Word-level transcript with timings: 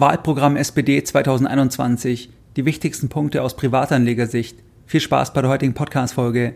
Wahlprogramm 0.00 0.56
SPD 0.56 1.04
2021. 1.04 2.30
Die 2.56 2.64
wichtigsten 2.64 3.10
Punkte 3.10 3.42
aus 3.42 3.54
Privatanlegersicht. 3.54 4.56
Viel 4.86 5.00
Spaß 5.00 5.34
bei 5.34 5.42
der 5.42 5.50
heutigen 5.50 5.74
Podcast-Folge. 5.74 6.54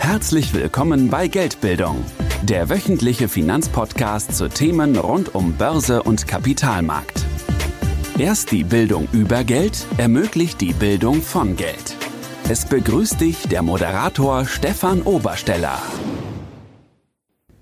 Herzlich 0.00 0.52
willkommen 0.52 1.10
bei 1.10 1.28
Geldbildung, 1.28 2.04
der 2.42 2.70
wöchentliche 2.70 3.28
Finanzpodcast 3.28 4.34
zu 4.34 4.48
Themen 4.48 4.96
rund 4.96 5.36
um 5.36 5.52
Börse 5.52 6.02
und 6.02 6.26
Kapitalmarkt. 6.26 7.24
Erst 8.18 8.50
die 8.50 8.64
Bildung 8.64 9.06
über 9.12 9.44
Geld 9.44 9.86
ermöglicht 9.96 10.60
die 10.60 10.72
Bildung 10.72 11.22
von 11.22 11.54
Geld. 11.54 11.96
Es 12.48 12.66
begrüßt 12.66 13.20
dich 13.20 13.46
der 13.46 13.62
Moderator 13.62 14.44
Stefan 14.44 15.02
Obersteller. 15.02 15.80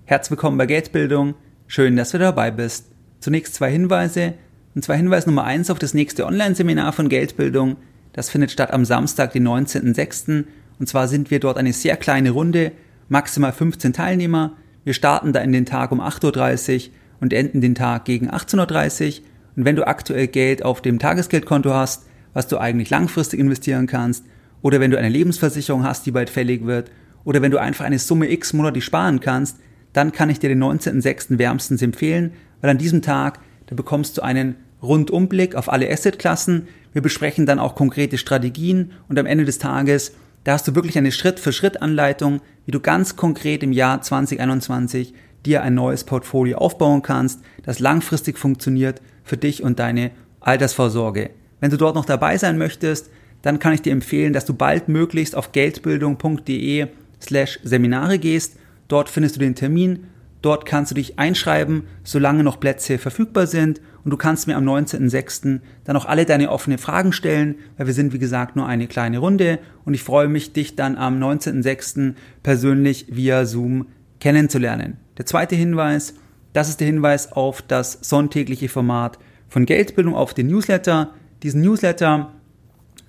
Herzlich 0.05 0.31
willkommen 0.31 0.57
bei 0.57 0.65
Geldbildung. 0.65 1.35
Schön, 1.67 1.95
dass 1.95 2.09
du 2.09 2.17
dabei 2.17 2.49
bist. 2.49 2.92
Zunächst 3.23 3.55
zwei 3.55 3.71
Hinweise. 3.71 4.33
Und 4.75 4.83
zwar 4.83 4.97
Hinweis 4.97 5.25
Nummer 5.25 5.45
eins 5.45 5.69
auf 5.69 5.79
das 5.79 5.93
nächste 5.93 6.25
Online-Seminar 6.25 6.91
von 6.91 7.07
Geldbildung. 7.07 7.77
Das 8.11 8.29
findet 8.29 8.51
statt 8.51 8.73
am 8.73 8.83
Samstag, 8.83 9.31
den 9.31 9.47
19.06. 9.47 10.43
Und 10.77 10.89
zwar 10.89 11.07
sind 11.07 11.31
wir 11.31 11.39
dort 11.39 11.57
eine 11.57 11.71
sehr 11.71 11.95
kleine 11.95 12.31
Runde, 12.31 12.73
maximal 13.07 13.53
15 13.53 13.93
Teilnehmer. 13.93 14.57
Wir 14.83 14.93
starten 14.93 15.31
da 15.31 15.39
in 15.39 15.53
den 15.53 15.65
Tag 15.65 15.93
um 15.93 16.01
8.30 16.01 16.75
Uhr 16.75 16.93
und 17.21 17.31
enden 17.31 17.61
den 17.61 17.75
Tag 17.75 18.03
gegen 18.03 18.29
18.30 18.29 19.05
Uhr. 19.21 19.25
Und 19.55 19.63
wenn 19.63 19.77
du 19.77 19.87
aktuell 19.87 20.27
Geld 20.27 20.65
auf 20.65 20.81
dem 20.81 20.99
Tagesgeldkonto 20.99 21.73
hast, 21.73 22.05
was 22.33 22.49
du 22.49 22.57
eigentlich 22.57 22.89
langfristig 22.89 23.39
investieren 23.39 23.87
kannst, 23.87 24.25
oder 24.61 24.81
wenn 24.81 24.91
du 24.91 24.97
eine 24.97 25.07
Lebensversicherung 25.07 25.85
hast, 25.85 26.05
die 26.05 26.11
bald 26.11 26.29
fällig 26.29 26.65
wird, 26.65 26.91
oder 27.23 27.41
wenn 27.41 27.51
du 27.51 27.57
einfach 27.57 27.85
eine 27.85 27.99
Summe 27.99 28.29
X 28.29 28.51
monatlich 28.51 28.83
sparen 28.83 29.21
kannst, 29.21 29.59
dann 29.93 30.11
kann 30.11 30.29
ich 30.29 30.39
dir 30.39 30.49
den 30.49 30.63
19.06. 30.63 31.37
wärmstens 31.37 31.81
empfehlen, 31.81 32.33
weil 32.61 32.69
an 32.69 32.77
diesem 32.77 33.01
Tag, 33.01 33.39
da 33.67 33.75
bekommst 33.75 34.17
du 34.17 34.21
einen 34.21 34.55
Rundumblick 34.81 35.55
auf 35.55 35.71
alle 35.71 35.89
Assetklassen. 35.89 36.67
Wir 36.91 37.01
besprechen 37.01 37.45
dann 37.45 37.59
auch 37.59 37.75
konkrete 37.75 38.17
Strategien 38.17 38.91
und 39.07 39.17
am 39.17 39.25
Ende 39.25 39.45
des 39.45 39.59
Tages, 39.59 40.13
da 40.43 40.53
hast 40.53 40.67
du 40.67 40.75
wirklich 40.75 40.97
eine 40.97 41.11
Schritt-für-Schritt-Anleitung, 41.11 42.41
wie 42.65 42.71
du 42.71 42.81
ganz 42.81 43.15
konkret 43.15 43.63
im 43.63 43.71
Jahr 43.71 44.01
2021 44.01 45.13
dir 45.45 45.61
ein 45.63 45.73
neues 45.73 46.03
Portfolio 46.03 46.57
aufbauen 46.57 47.01
kannst, 47.01 47.41
das 47.63 47.79
langfristig 47.79 48.37
funktioniert 48.37 49.01
für 49.23 49.37
dich 49.37 49.63
und 49.63 49.79
deine 49.79 50.11
Altersvorsorge. 50.41 51.29
Wenn 51.59 51.71
du 51.71 51.77
dort 51.77 51.95
noch 51.95 52.05
dabei 52.05 52.37
sein 52.37 52.57
möchtest, 52.57 53.09
dann 53.41 53.59
kann 53.59 53.73
ich 53.73 53.81
dir 53.81 53.93
empfehlen, 53.93 54.33
dass 54.33 54.45
du 54.45 54.53
baldmöglichst 54.53 55.35
auf 55.35 55.51
geldbildung.de 55.51 56.87
slash 57.21 57.59
Seminare 57.63 58.19
gehst. 58.19 58.57
Dort 58.93 59.09
findest 59.09 59.37
du 59.37 59.39
den 59.39 59.55
Termin, 59.55 60.03
dort 60.43 60.67
kannst 60.67 60.91
du 60.91 60.93
dich 60.93 61.17
einschreiben, 61.17 61.87
solange 62.03 62.43
noch 62.43 62.59
Plätze 62.59 62.99
verfügbar 62.99 63.47
sind 63.47 63.81
und 64.03 64.11
du 64.11 64.17
kannst 64.17 64.45
mir 64.45 64.55
am 64.55 64.69
19.06. 64.69 65.61
dann 65.83 65.97
auch 65.97 66.05
alle 66.05 66.25
deine 66.25 66.51
offenen 66.51 66.77
Fragen 66.77 67.11
stellen, 67.11 67.55
weil 67.75 67.87
wir 67.87 67.95
sind 67.95 68.13
wie 68.13 68.19
gesagt 68.19 68.55
nur 68.55 68.67
eine 68.67 68.85
kleine 68.85 69.17
Runde 69.17 69.57
und 69.83 69.95
ich 69.95 70.03
freue 70.03 70.27
mich, 70.27 70.53
dich 70.53 70.75
dann 70.75 70.95
am 70.95 71.19
19.06. 71.19 72.13
persönlich 72.43 73.07
via 73.09 73.45
Zoom 73.45 73.87
kennenzulernen. 74.19 74.97
Der 75.17 75.25
zweite 75.25 75.55
Hinweis, 75.55 76.13
das 76.53 76.69
ist 76.69 76.79
der 76.79 76.85
Hinweis 76.85 77.31
auf 77.31 77.63
das 77.63 77.97
sonntägliche 78.03 78.69
Format 78.69 79.17
von 79.49 79.65
Geldbildung 79.65 80.13
auf 80.13 80.35
den 80.35 80.45
Newsletter. 80.45 81.15
Diesen 81.41 81.61
Newsletter, 81.61 82.31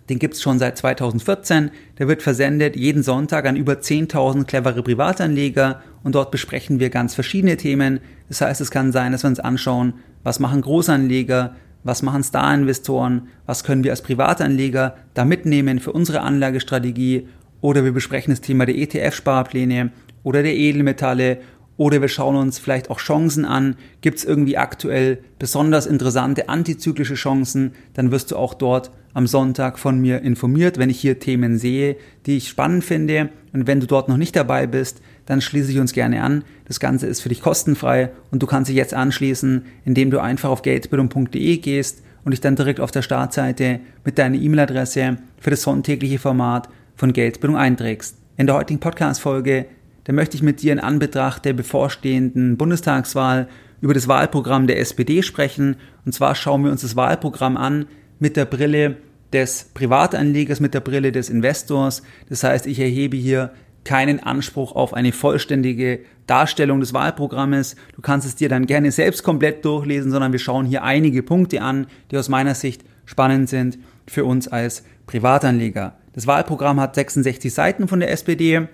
den 0.08 0.19
gibt 0.19 0.34
es 0.34 0.42
schon 0.42 0.58
seit 0.58 0.77
2014. 0.77 1.70
Der 1.98 2.08
wird 2.08 2.22
versendet 2.22 2.77
jeden 2.77 3.02
Sonntag 3.02 3.47
an 3.47 3.56
über 3.56 3.74
10.000 3.74 4.44
clevere 4.44 4.83
Privatanleger 4.83 5.83
und 6.02 6.14
dort 6.14 6.30
besprechen 6.30 6.78
wir 6.78 6.91
ganz 6.91 7.14
verschiedene 7.14 7.56
Themen. 7.56 8.00
Das 8.28 8.41
heißt, 8.41 8.61
es 8.61 8.70
kann 8.70 8.92
sein, 8.92 9.12
dass 9.12 9.24
wir 9.24 9.28
uns 9.28 9.41
anschauen, 9.41 9.94
was 10.22 10.41
machen 10.41 10.61
Großanleger, 10.61 11.55
was 11.84 12.02
machen 12.02 12.22
Star-Investoren, 12.22 13.28
was 13.46 13.64
können 13.64 13.84
wir 13.84 13.92
als 13.92 14.02
Privatanleger 14.02 14.96
da 15.14 15.24
mitnehmen 15.24 15.80
für 15.80 15.92
unsere 15.92 16.20
Anlagestrategie 16.20 17.28
oder 17.61 17.84
wir 17.84 17.92
besprechen 17.92 18.33
das 18.33 18.40
Thema 18.42 18.67
der 18.67 18.77
ETF-Sparpläne 18.77 19.90
oder 20.23 20.42
der 20.42 20.55
Edelmetalle 20.55 21.39
oder 21.77 22.01
wir 22.01 22.08
schauen 22.08 22.36
uns 22.36 22.58
vielleicht 22.58 22.90
auch 22.90 22.98
Chancen 22.98 23.45
an. 23.45 23.77
Gibt 24.01 24.18
es 24.18 24.24
irgendwie 24.24 24.57
aktuell 24.57 25.18
besonders 25.39 25.86
interessante 25.86 26.48
antizyklische 26.48 27.14
Chancen? 27.14 27.73
Dann 27.95 28.11
wirst 28.11 28.30
du 28.30 28.36
auch 28.36 28.55
dort 28.55 28.90
am 29.12 29.27
Sonntag 29.27 29.79
von 29.79 29.98
mir 30.01 30.23
informiert, 30.23 30.79
wenn 30.79 30.90
ich 30.90 31.01
hier 31.01 31.18
Themen 31.18 31.58
sehe, 31.58 31.96
die 32.27 32.36
ich 32.36 32.48
spannend 32.48 32.84
finde. 32.84 33.30
Und 33.52 33.67
wenn 33.67 33.80
du 33.80 33.86
dort 33.86 34.08
noch 34.08 34.17
nicht 34.17 34.36
dabei 34.36 34.67
bist, 34.67 35.01
dann 35.27 35.40
schließe 35.40 35.73
ich 35.73 35.79
uns 35.79 35.92
gerne 35.92 36.23
an. 36.23 36.45
Das 36.67 36.80
Ganze 36.80 37.07
ist 37.07 37.20
für 37.20 37.29
dich 37.29 37.40
kostenfrei 37.40 38.11
und 38.30 38.42
du 38.42 38.46
kannst 38.46 38.68
dich 38.68 38.77
jetzt 38.77 38.95
anschließen, 38.95 39.64
indem 39.84 40.11
du 40.11 40.20
einfach 40.20 40.51
auf 40.51 40.63
geldbildung.de 40.63 41.57
gehst 41.58 42.02
und 42.24 42.33
dich 42.33 42.40
dann 42.40 42.57
direkt 42.57 42.80
auf 42.80 42.90
der 42.90 43.02
Startseite 43.02 43.80
mit 44.05 44.18
deiner 44.18 44.36
E-Mail-Adresse 44.36 45.18
für 45.39 45.51
das 45.51 45.63
sonntägliche 45.63 46.18
Format 46.18 46.68
von 46.96 47.13
Geldbildung 47.13 47.57
einträgst. 47.57 48.17
In 48.36 48.46
der 48.46 48.57
heutigen 48.57 48.80
Podcast-Folge 48.80 49.67
da 50.04 50.12
möchte 50.12 50.36
ich 50.36 50.42
mit 50.42 50.62
dir 50.62 50.72
in 50.72 50.80
Anbetracht 50.80 51.44
der 51.44 51.52
bevorstehenden 51.54 52.56
Bundestagswahl 52.56 53.48
über 53.80 53.94
das 53.94 54.08
Wahlprogramm 54.08 54.66
der 54.66 54.78
SPD 54.78 55.22
sprechen. 55.22 55.76
Und 56.04 56.12
zwar 56.12 56.34
schauen 56.34 56.64
wir 56.64 56.70
uns 56.70 56.82
das 56.82 56.96
Wahlprogramm 56.96 57.56
an 57.56 57.86
mit 58.18 58.36
der 58.36 58.44
Brille 58.44 58.96
des 59.32 59.70
Privatanlegers, 59.74 60.60
mit 60.60 60.74
der 60.74 60.80
Brille 60.80 61.10
des 61.10 61.28
Investors. 61.28 62.02
Das 62.28 62.44
heißt, 62.44 62.66
ich 62.66 62.78
erhebe 62.78 63.16
hier 63.16 63.50
keinen 63.84 64.20
Anspruch 64.20 64.74
auf 64.74 64.94
eine 64.94 65.12
vollständige 65.12 66.00
Darstellung 66.26 66.80
des 66.80 66.94
Wahlprogrammes. 66.94 67.76
Du 67.94 68.00
kannst 68.00 68.26
es 68.26 68.34
dir 68.34 68.48
dann 68.48 68.66
gerne 68.66 68.90
selbst 68.90 69.22
komplett 69.22 69.64
durchlesen, 69.64 70.10
sondern 70.10 70.32
wir 70.32 70.38
schauen 70.38 70.66
hier 70.66 70.82
einige 70.82 71.22
Punkte 71.22 71.60
an, 71.60 71.86
die 72.10 72.16
aus 72.16 72.28
meiner 72.28 72.54
Sicht 72.54 72.84
spannend 73.04 73.48
sind 73.48 73.78
für 74.06 74.24
uns 74.24 74.48
als 74.48 74.84
Privatanleger. 75.06 75.98
Das 76.14 76.26
Wahlprogramm 76.26 76.80
hat 76.80 76.94
66 76.94 77.52
Seiten 77.52 77.88
von 77.88 78.00
der 78.00 78.10
SPD. 78.10 78.68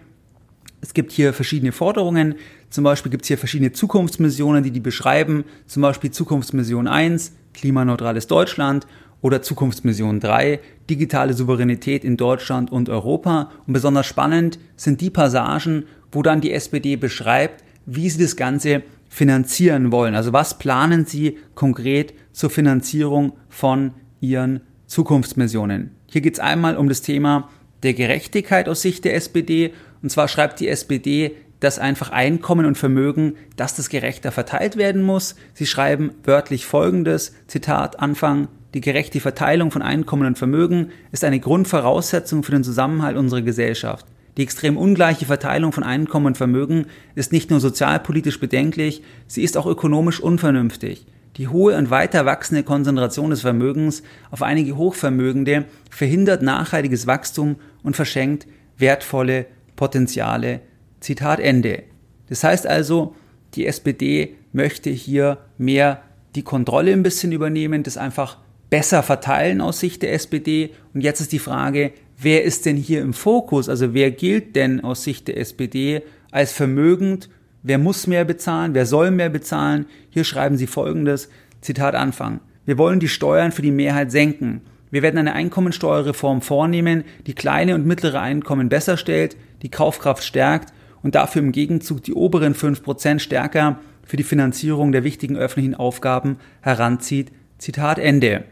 Es 0.81 0.95
gibt 0.95 1.13
hier 1.13 1.33
verschiedene 1.33 1.73
Forderungen. 1.73 2.37
Zum 2.71 2.85
Beispiel 2.85 3.11
gibt 3.11 3.25
es 3.25 3.29
hier 3.29 3.39
verschiedene 3.39 3.73
Zukunftsmissionen, 3.73 4.63
die 4.63 4.71
die 4.71 4.81
beschreiben. 4.81 5.45
Zum 5.67 5.83
Beispiel 5.83 6.11
Zukunftsmission 6.11 6.89
1, 6.89 7.33
klimaneutrales 7.53 8.27
Deutschland 8.27 8.87
oder 9.21 9.43
Zukunftsmission 9.43 10.21
3, 10.21 10.61
digitale 10.89 11.35
Souveränität 11.35 12.05
in 12.05 12.17
Deutschland 12.17 12.73
und 12.73 12.89
Europa. 12.89 13.51
Und 13.67 13.75
besonders 13.75 14.07
spannend 14.07 14.59
sind 14.77 15.01
die 15.01 15.11
Passagen, 15.11 15.85
wo 16.13 16.23
dann 16.23 16.41
die 16.41 16.53
SPD 16.53 16.97
beschreibt, 16.97 17.63
wie 17.85 18.09
sie 18.09 18.23
das 18.23 18.37
Ganze 18.37 18.83
finanzieren 19.09 19.93
wollen. 19.93 20.15
Also 20.15 20.33
was 20.33 20.59
planen 20.59 21.05
sie 21.05 21.39
konkret 21.55 22.15
zur 22.33 22.49
Finanzierung 22.49 23.33
von 23.49 23.93
ihren 24.21 24.61
Zukunftsmissionen. 24.87 25.91
Hier 26.07 26.21
geht 26.21 26.35
es 26.35 26.41
einmal 26.41 26.77
um 26.77 26.89
das 26.89 27.03
Thema 27.03 27.49
der 27.83 27.95
Gerechtigkeit 27.95 28.69
aus 28.69 28.83
Sicht 28.83 29.05
der 29.05 29.15
SPD 29.15 29.73
und 30.03 30.11
zwar 30.11 30.29
schreibt 30.29 30.61
die 30.61 30.69
SPD, 30.69 31.37
dass 31.61 31.79
einfach 31.79 32.11
Einkommen 32.11 32.67
und 32.67 32.79
Vermögen, 32.79 33.35
dass 33.57 33.75
das 33.75 33.91
gerechter 33.91 34.33
verteilt 34.33 34.77
werden 34.77 35.03
muss. 35.03 35.37
Sie 35.53 35.67
schreiben 35.67 36.13
wörtlich 36.25 36.65
folgendes, 36.65 37.35
Zitat 37.47 38.01
Anfang, 38.01 38.49
die 38.73 38.81
gerechte 38.81 39.21
Verteilung 39.21 39.71
von 39.71 39.83
Einkommen 39.83 40.27
und 40.27 40.39
Vermögen 40.39 40.91
ist 41.13 41.25
eine 41.25 41.41
Grundvoraussetzung 41.41 42.43
für 42.43 42.53
den 42.53 42.65
Zusammenhalt 42.65 43.17
unserer 43.17 43.43
Gesellschaft. 43.43 44.07
Die 44.37 44.43
extrem 44.43 44.77
ungleiche 44.77 45.27
Verteilung 45.27 45.73
von 45.73 45.83
Einkommen 45.83 46.27
und 46.27 46.37
Vermögen 46.37 46.87
ist 47.15 47.33
nicht 47.33 47.51
nur 47.51 47.61
sozialpolitisch 47.61 48.39
bedenklich, 48.39 49.03
sie 49.27 49.43
ist 49.43 49.57
auch 49.57 49.67
ökonomisch 49.67 50.21
unvernünftig. 50.21 51.05
Die 51.37 51.49
hohe 51.49 51.77
und 51.77 51.91
weiter 51.91 52.27
wachsende 52.27 52.63
Konzentration 52.63 53.31
des 53.31 53.43
Vermögens 53.43 54.03
auf 54.31 54.43
einige 54.43 54.77
Hochvermögende 54.77 55.65
verhindert 55.91 56.43
nachhaltiges 56.43 57.07
Wachstum 57.07 57.57
und 57.83 57.97
verschenkt 57.97 58.47
wertvolle 58.79 59.47
Potenziale. 59.81 60.61
Zitat 61.01 61.41
Ende. 61.41 61.85
Das 62.29 62.45
heißt 62.45 62.67
also, 62.67 63.15
die 63.55 63.65
SPD 63.65 64.37
möchte 64.53 64.91
hier 64.91 65.39
mehr 65.57 66.03
die 66.35 66.43
Kontrolle 66.43 66.93
ein 66.93 67.03
bisschen 67.03 67.33
übernehmen, 67.33 67.83
das 67.83 67.97
einfach 67.97 68.37
besser 68.69 69.03
verteilen 69.03 69.63
aus 69.63 69.81
Sicht 69.81 70.03
der 70.03 70.13
SPD. 70.13 70.73
Und 70.93 71.01
jetzt 71.01 71.23
ist 71.23 71.33
die 71.33 71.39
Frage, 71.39 71.93
wer 72.19 72.45
ist 72.45 72.67
denn 72.67 72.77
hier 72.77 73.01
im 73.01 73.15
Fokus? 73.15 73.71
Also 73.71 73.95
wer 73.95 74.11
gilt 74.11 74.55
denn 74.55 74.85
aus 74.85 75.03
Sicht 75.03 75.29
der 75.29 75.39
SPD 75.39 76.03
als 76.31 76.53
vermögend? 76.53 77.31
Wer 77.63 77.79
muss 77.79 78.07
mehr 78.07 78.27
bezahlen? 78.27 78.75
Wer 78.75 78.85
soll 78.85 79.11
mehr 79.11 79.31
bezahlen? 79.31 79.87
Hier 80.11 80.25
schreiben 80.25 80.59
sie 80.59 80.67
folgendes, 80.67 81.31
Zitat 81.63 81.95
Anfang. 81.95 82.41
Wir 82.67 82.77
wollen 82.77 83.01
die 83.01 83.09
Steuern 83.09 83.51
für 83.51 83.63
die 83.63 83.71
Mehrheit 83.71 84.13
senken. 84.13 84.61
Wir 84.91 85.01
werden 85.01 85.17
eine 85.17 85.33
Einkommensteuerreform 85.33 86.43
vornehmen, 86.43 87.05
die 87.27 87.35
kleine 87.35 87.75
und 87.75 87.87
mittlere 87.87 88.21
Einkommen 88.21 88.69
besser 88.69 88.99
stellt, 88.99 89.37
die 89.63 89.71
Kaufkraft 89.71 90.25
stärkt 90.25 90.73
und 91.03 91.15
dafür 91.15 91.43
im 91.43 91.53
Gegenzug 91.53 92.03
die 92.03 92.15
oberen 92.15 92.55
5% 92.55 93.19
stärker 93.19 93.79
für 94.05 94.17
die 94.17 94.25
Finanzierung 94.25 94.93
der 94.93 95.05
wichtigen 95.05 95.37
öffentlichen 95.37 95.75
Aufgaben 95.75 96.39
heranzieht. 96.63 97.33
Zitat 97.59 97.99
Ende. 97.99 98.45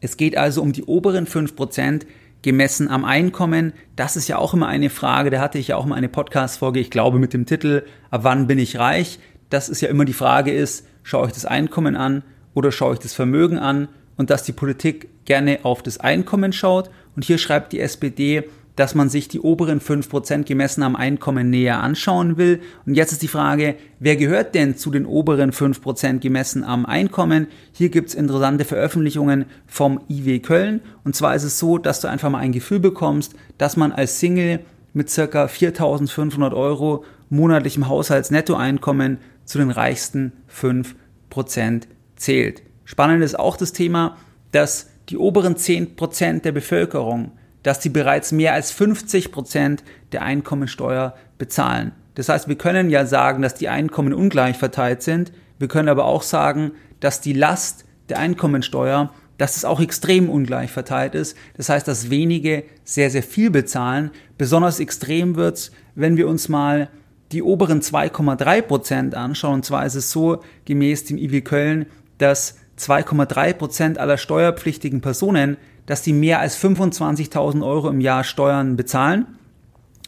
Es 0.00 0.16
geht 0.16 0.36
also 0.36 0.62
um 0.62 0.72
die 0.72 0.84
oberen 0.84 1.26
5% 1.26 2.02
gemessen 2.42 2.88
am 2.88 3.04
Einkommen. 3.04 3.72
Das 3.96 4.16
ist 4.16 4.28
ja 4.28 4.38
auch 4.38 4.54
immer 4.54 4.68
eine 4.68 4.90
Frage, 4.90 5.30
da 5.30 5.40
hatte 5.40 5.58
ich 5.58 5.68
ja 5.68 5.76
auch 5.76 5.86
mal 5.86 5.96
eine 5.96 6.08
Podcast-Folge, 6.08 6.80
ich 6.80 6.90
glaube 6.90 7.18
mit 7.18 7.32
dem 7.32 7.46
Titel, 7.46 7.84
ab 8.10 8.20
wann 8.24 8.46
bin 8.46 8.58
ich 8.58 8.78
reich? 8.78 9.18
Das 9.50 9.68
ist 9.68 9.80
ja 9.80 9.88
immer 9.88 10.04
die 10.04 10.12
Frage 10.12 10.52
ist, 10.52 10.86
schaue 11.02 11.26
ich 11.26 11.32
das 11.32 11.46
Einkommen 11.46 11.96
an 11.96 12.22
oder 12.54 12.70
schaue 12.70 12.94
ich 12.94 13.00
das 13.00 13.14
Vermögen 13.14 13.58
an 13.58 13.88
und 14.16 14.30
dass 14.30 14.44
die 14.44 14.52
Politik 14.52 15.08
gerne 15.24 15.60
auf 15.62 15.82
das 15.82 15.98
Einkommen 15.98 16.52
schaut. 16.52 16.90
Und 17.16 17.24
hier 17.24 17.38
schreibt 17.38 17.72
die 17.72 17.80
SPD, 17.80 18.44
dass 18.78 18.94
man 18.94 19.08
sich 19.08 19.26
die 19.26 19.40
oberen 19.40 19.80
5% 19.80 20.44
gemessen 20.44 20.84
am 20.84 20.94
Einkommen 20.94 21.50
näher 21.50 21.82
anschauen 21.82 22.36
will. 22.36 22.60
Und 22.86 22.94
jetzt 22.94 23.10
ist 23.10 23.22
die 23.22 23.28
Frage, 23.28 23.74
wer 23.98 24.14
gehört 24.14 24.54
denn 24.54 24.76
zu 24.76 24.92
den 24.92 25.04
oberen 25.04 25.50
5% 25.50 26.20
gemessen 26.20 26.62
am 26.62 26.86
Einkommen? 26.86 27.48
Hier 27.72 27.88
gibt's 27.88 28.14
interessante 28.14 28.64
Veröffentlichungen 28.64 29.46
vom 29.66 30.00
IW 30.08 30.38
Köln. 30.38 30.80
Und 31.02 31.16
zwar 31.16 31.34
ist 31.34 31.42
es 31.42 31.58
so, 31.58 31.76
dass 31.76 32.00
du 32.00 32.06
einfach 32.06 32.30
mal 32.30 32.38
ein 32.38 32.52
Gefühl 32.52 32.78
bekommst, 32.78 33.34
dass 33.58 33.76
man 33.76 33.90
als 33.90 34.20
Single 34.20 34.60
mit 34.92 35.10
circa 35.10 35.46
4.500 35.46 36.54
Euro 36.54 37.04
monatlichem 37.30 37.88
Haushaltsnettoeinkommen 37.88 39.18
zu 39.44 39.58
den 39.58 39.70
reichsten 39.70 40.32
5% 40.54 41.82
zählt. 42.14 42.62
Spannend 42.84 43.24
ist 43.24 43.36
auch 43.36 43.56
das 43.56 43.72
Thema, 43.72 44.16
dass 44.52 44.88
die 45.08 45.16
oberen 45.16 45.56
10% 45.56 46.42
der 46.42 46.52
Bevölkerung 46.52 47.32
dass 47.62 47.80
die 47.80 47.88
bereits 47.88 48.32
mehr 48.32 48.52
als 48.52 48.70
50 48.70 49.32
Prozent 49.32 49.84
der 50.12 50.22
Einkommensteuer 50.22 51.14
bezahlen. 51.38 51.92
Das 52.14 52.28
heißt, 52.28 52.48
wir 52.48 52.56
können 52.56 52.90
ja 52.90 53.06
sagen, 53.06 53.42
dass 53.42 53.54
die 53.54 53.68
Einkommen 53.68 54.12
ungleich 54.12 54.56
verteilt 54.56 55.02
sind. 55.02 55.32
Wir 55.58 55.68
können 55.68 55.88
aber 55.88 56.04
auch 56.04 56.22
sagen, 56.22 56.72
dass 57.00 57.20
die 57.20 57.32
Last 57.32 57.84
der 58.08 58.18
Einkommensteuer, 58.18 59.12
dass 59.36 59.56
es 59.56 59.64
auch 59.64 59.80
extrem 59.80 60.28
ungleich 60.28 60.70
verteilt 60.72 61.14
ist. 61.14 61.36
Das 61.56 61.68
heißt, 61.68 61.86
dass 61.86 62.10
wenige 62.10 62.64
sehr, 62.84 63.10
sehr 63.10 63.22
viel 63.22 63.50
bezahlen. 63.50 64.10
Besonders 64.36 64.80
extrem 64.80 65.36
wird's, 65.36 65.70
wenn 65.94 66.16
wir 66.16 66.28
uns 66.28 66.48
mal 66.48 66.88
die 67.30 67.42
oberen 67.42 67.82
2,3 67.82 68.62
Prozent 68.62 69.14
anschauen. 69.14 69.54
Und 69.54 69.64
zwar 69.64 69.86
ist 69.86 69.94
es 69.94 70.10
so, 70.10 70.42
gemäß 70.64 71.04
dem 71.04 71.18
IW 71.18 71.42
Köln, 71.42 71.86
dass 72.18 72.56
2,3 72.78 73.52
Prozent 73.52 73.98
aller 73.98 74.18
steuerpflichtigen 74.18 75.00
Personen 75.00 75.56
dass 75.88 76.02
die 76.02 76.12
mehr 76.12 76.38
als 76.38 76.62
25.000 76.62 77.66
Euro 77.66 77.88
im 77.88 78.02
Jahr 78.02 78.22
Steuern 78.22 78.76
bezahlen, 78.76 79.26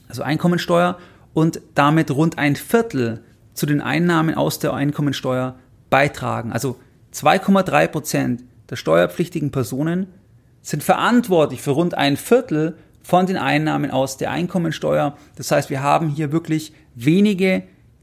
also 0.08 0.22
Einkommensteuer, 0.22 0.98
und 1.32 1.62
damit 1.74 2.10
rund 2.10 2.36
ein 2.36 2.54
Viertel 2.54 3.24
zu 3.54 3.64
den 3.64 3.80
Einnahmen 3.80 4.34
aus 4.34 4.58
der 4.58 4.74
Einkommensteuer 4.74 5.54
beitragen. 5.88 6.52
Also 6.52 6.76
2,3 7.14 7.86
Prozent 7.88 8.44
der 8.68 8.76
steuerpflichtigen 8.76 9.52
Personen 9.52 10.08
sind 10.60 10.82
verantwortlich 10.82 11.62
für 11.62 11.70
rund 11.70 11.94
ein 11.94 12.18
Viertel 12.18 12.76
von 13.02 13.24
den 13.24 13.38
Einnahmen 13.38 13.90
aus 13.90 14.18
der 14.18 14.32
Einkommensteuer. 14.32 15.16
Das 15.36 15.50
heißt, 15.50 15.70
wir 15.70 15.82
haben 15.82 16.10
hier 16.10 16.30
wirklich 16.30 16.74
wenige, 16.94 17.62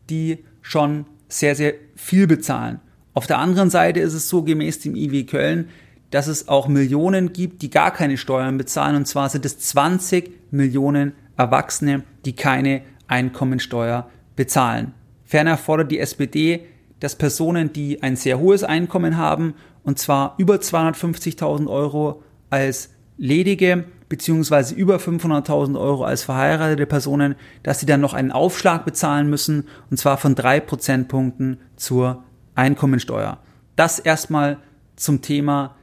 die 0.09 0.43
schon 0.63 1.05
sehr, 1.29 1.53
sehr 1.53 1.75
viel 1.95 2.25
bezahlen. 2.25 2.79
Auf 3.13 3.27
der 3.27 3.37
anderen 3.37 3.69
Seite 3.69 3.99
ist 3.99 4.15
es 4.15 4.29
so 4.29 4.41
gemäß 4.41 4.79
dem 4.79 4.95
IW 4.95 5.25
Köln, 5.25 5.69
dass 6.11 6.27
es 6.27 6.47
auch 6.47 6.67
Millionen 6.67 7.33
gibt, 7.33 7.61
die 7.61 7.69
gar 7.69 7.91
keine 7.91 8.17
Steuern 8.17 8.57
bezahlen. 8.57 8.95
Und 8.95 9.07
zwar 9.07 9.29
sind 9.29 9.45
es 9.45 9.59
20 9.59 10.51
Millionen 10.51 11.13
Erwachsene, 11.35 12.03
die 12.25 12.35
keine 12.35 12.81
Einkommensteuer 13.07 14.09
bezahlen. 14.35 14.93
Ferner 15.25 15.57
fordert 15.57 15.91
die 15.91 15.99
SPD, 15.99 16.65
dass 16.99 17.15
Personen, 17.15 17.73
die 17.73 18.01
ein 18.01 18.15
sehr 18.15 18.39
hohes 18.39 18.63
Einkommen 18.63 19.17
haben, 19.17 19.53
und 19.83 19.99
zwar 19.99 20.35
über 20.37 20.55
250.000 20.55 21.67
Euro 21.67 22.23
als 22.49 22.89
ledige 23.17 23.85
beziehungsweise 24.09 24.73
über 24.73 24.97
500.000 24.97 25.79
Euro 25.79 26.05
als 26.05 26.23
verheiratete 26.23 26.85
Personen, 26.85 27.35
dass 27.63 27.79
sie 27.79 27.85
dann 27.85 28.01
noch 28.01 28.13
einen 28.13 28.31
Aufschlag 28.31 28.85
bezahlen 28.85 29.29
müssen, 29.29 29.67
und 29.89 29.97
zwar 29.97 30.17
von 30.17 30.35
drei 30.35 30.59
Prozentpunkten 30.59 31.59
zur 31.75 32.23
Einkommensteuer. 32.55 33.39
Das 33.75 33.99
erstmal 33.99 34.57
zum 34.95 35.21
Thema 35.21 35.75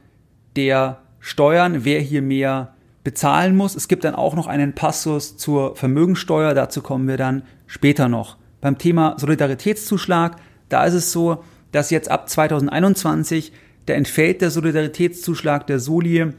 der 0.55 1.01
Steuern, 1.19 1.85
wer 1.85 1.99
hier 1.99 2.21
mehr 2.21 2.73
bezahlen 3.03 3.55
muss. 3.55 3.75
Es 3.75 3.87
gibt 3.87 4.03
dann 4.03 4.15
auch 4.15 4.35
noch 4.35 4.47
einen 4.47 4.73
Passus 4.73 5.37
zur 5.37 5.75
Vermögensteuer, 5.75 6.53
dazu 6.53 6.81
kommen 6.81 7.07
wir 7.07 7.17
dann 7.17 7.43
später 7.67 8.09
noch. 8.09 8.37
Beim 8.61 8.77
Thema 8.77 9.15
Solidaritätszuschlag, 9.17 10.37
da 10.69 10.85
ist 10.85 10.95
es 10.95 11.11
so, 11.11 11.43
dass 11.71 11.91
jetzt 11.91 12.09
ab 12.09 12.29
2021 12.29 13.51
der 13.87 13.97
entfällt 13.97 14.41
der 14.41 14.49
Solidaritätszuschlag 14.49 15.67
der 15.67 15.79
Soli 15.79 16.33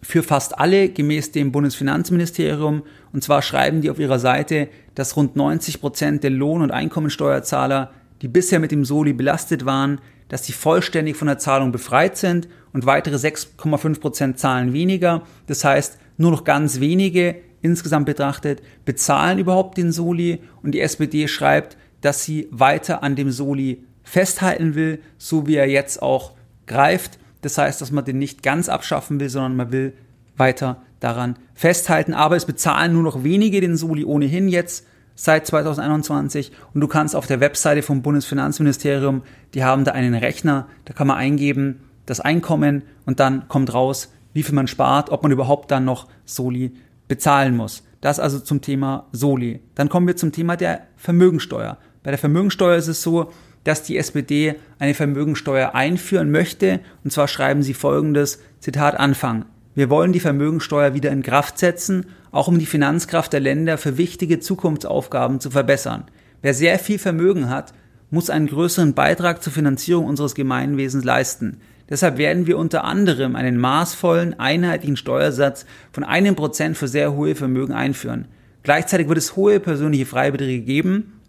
für 0.00 0.22
fast 0.22 0.58
alle 0.58 0.88
gemäß 0.88 1.32
dem 1.32 1.52
Bundesfinanzministerium. 1.52 2.82
Und 3.12 3.24
zwar 3.24 3.42
schreiben 3.42 3.80
die 3.80 3.90
auf 3.90 3.98
ihrer 3.98 4.18
Seite, 4.18 4.68
dass 4.94 5.16
rund 5.16 5.36
90 5.36 5.80
Prozent 5.80 6.22
der 6.22 6.30
Lohn- 6.30 6.62
und 6.62 6.70
Einkommensteuerzahler, 6.70 7.90
die 8.22 8.28
bisher 8.28 8.60
mit 8.60 8.70
dem 8.70 8.84
Soli 8.84 9.12
belastet 9.12 9.64
waren, 9.64 10.00
dass 10.28 10.42
die 10.42 10.52
vollständig 10.52 11.16
von 11.16 11.28
der 11.28 11.38
Zahlung 11.38 11.72
befreit 11.72 12.16
sind 12.16 12.48
und 12.72 12.86
weitere 12.86 13.16
6,5 13.16 14.00
Prozent 14.00 14.38
zahlen 14.38 14.72
weniger. 14.72 15.22
Das 15.46 15.64
heißt, 15.64 15.98
nur 16.16 16.30
noch 16.30 16.44
ganz 16.44 16.80
wenige 16.80 17.36
insgesamt 17.62 18.06
betrachtet 18.06 18.62
bezahlen 18.84 19.38
überhaupt 19.38 19.78
den 19.78 19.90
Soli 19.90 20.40
und 20.62 20.72
die 20.72 20.80
SPD 20.80 21.28
schreibt, 21.28 21.76
dass 22.00 22.24
sie 22.24 22.48
weiter 22.50 23.02
an 23.02 23.16
dem 23.16 23.30
Soli 23.30 23.84
festhalten 24.02 24.74
will, 24.74 25.00
so 25.16 25.46
wie 25.46 25.56
er 25.56 25.68
jetzt 25.68 26.02
auch 26.02 26.32
greift. 26.66 27.18
Das 27.40 27.56
heißt, 27.56 27.80
dass 27.80 27.90
man 27.90 28.04
den 28.04 28.18
nicht 28.18 28.42
ganz 28.42 28.68
abschaffen 28.68 29.18
will, 29.18 29.30
sondern 29.30 29.56
man 29.56 29.72
will 29.72 29.94
weiter 30.36 30.82
daran 31.00 31.36
festhalten. 31.54 32.12
Aber 32.12 32.36
es 32.36 32.44
bezahlen 32.44 32.92
nur 32.92 33.02
noch 33.02 33.24
wenige 33.24 33.60
den 33.60 33.76
Soli 33.76 34.04
ohnehin 34.04 34.48
jetzt 34.48 34.86
seit 35.14 35.46
2021 35.46 36.52
und 36.72 36.80
du 36.80 36.88
kannst 36.88 37.14
auf 37.14 37.26
der 37.26 37.40
Webseite 37.40 37.82
vom 37.82 38.02
Bundesfinanzministerium, 38.02 39.22
die 39.54 39.64
haben 39.64 39.84
da 39.84 39.92
einen 39.92 40.14
Rechner, 40.14 40.66
da 40.84 40.92
kann 40.92 41.06
man 41.06 41.16
eingeben, 41.16 41.80
das 42.06 42.20
Einkommen 42.20 42.82
und 43.06 43.20
dann 43.20 43.48
kommt 43.48 43.72
raus, 43.72 44.12
wie 44.32 44.42
viel 44.42 44.54
man 44.54 44.66
spart, 44.66 45.10
ob 45.10 45.22
man 45.22 45.32
überhaupt 45.32 45.70
dann 45.70 45.84
noch 45.84 46.08
Soli 46.24 46.74
bezahlen 47.08 47.56
muss. 47.56 47.84
Das 48.00 48.20
also 48.20 48.38
zum 48.38 48.60
Thema 48.60 49.06
Soli. 49.12 49.60
Dann 49.74 49.88
kommen 49.88 50.06
wir 50.06 50.16
zum 50.16 50.32
Thema 50.32 50.56
der 50.56 50.82
Vermögensteuer. 50.96 51.78
Bei 52.02 52.10
der 52.10 52.18
Vermögensteuer 52.18 52.76
ist 52.76 52.88
es 52.88 53.02
so, 53.02 53.32
dass 53.62 53.82
die 53.82 53.96
SPD 53.96 54.56
eine 54.78 54.92
Vermögensteuer 54.92 55.74
einführen 55.74 56.30
möchte. 56.30 56.80
Und 57.02 57.12
zwar 57.12 57.28
schreiben 57.28 57.62
sie 57.62 57.72
folgendes, 57.72 58.42
Zitat 58.60 58.94
Anfang. 58.96 59.46
Wir 59.74 59.90
wollen 59.90 60.12
die 60.12 60.20
Vermögensteuer 60.20 60.94
wieder 60.94 61.10
in 61.10 61.22
Kraft 61.22 61.58
setzen, 61.58 62.06
auch 62.30 62.46
um 62.48 62.58
die 62.58 62.66
Finanzkraft 62.66 63.32
der 63.32 63.40
Länder 63.40 63.76
für 63.76 63.98
wichtige 63.98 64.38
Zukunftsaufgaben 64.38 65.40
zu 65.40 65.50
verbessern. 65.50 66.04
Wer 66.42 66.54
sehr 66.54 66.78
viel 66.78 66.98
Vermögen 66.98 67.50
hat, 67.50 67.72
muss 68.10 68.30
einen 68.30 68.46
größeren 68.46 68.94
Beitrag 68.94 69.42
zur 69.42 69.52
Finanzierung 69.52 70.06
unseres 70.06 70.34
Gemeinwesens 70.34 71.04
leisten. 71.04 71.60
Deshalb 71.90 72.16
werden 72.16 72.46
wir 72.46 72.56
unter 72.56 72.84
anderem 72.84 73.36
einen 73.36 73.58
maßvollen, 73.58 74.38
einheitlichen 74.38 74.96
Steuersatz 74.96 75.66
von 75.92 76.04
einem 76.04 76.36
Prozent 76.36 76.76
für 76.76 76.88
sehr 76.88 77.12
hohe 77.14 77.34
Vermögen 77.34 77.74
einführen. 77.74 78.28
Gleichzeitig 78.62 79.08
wird 79.08 79.18
es 79.18 79.36
hohe 79.36 79.60
persönliche 79.60 80.06
Freibeträge 80.06 80.64
geben, 80.64 81.20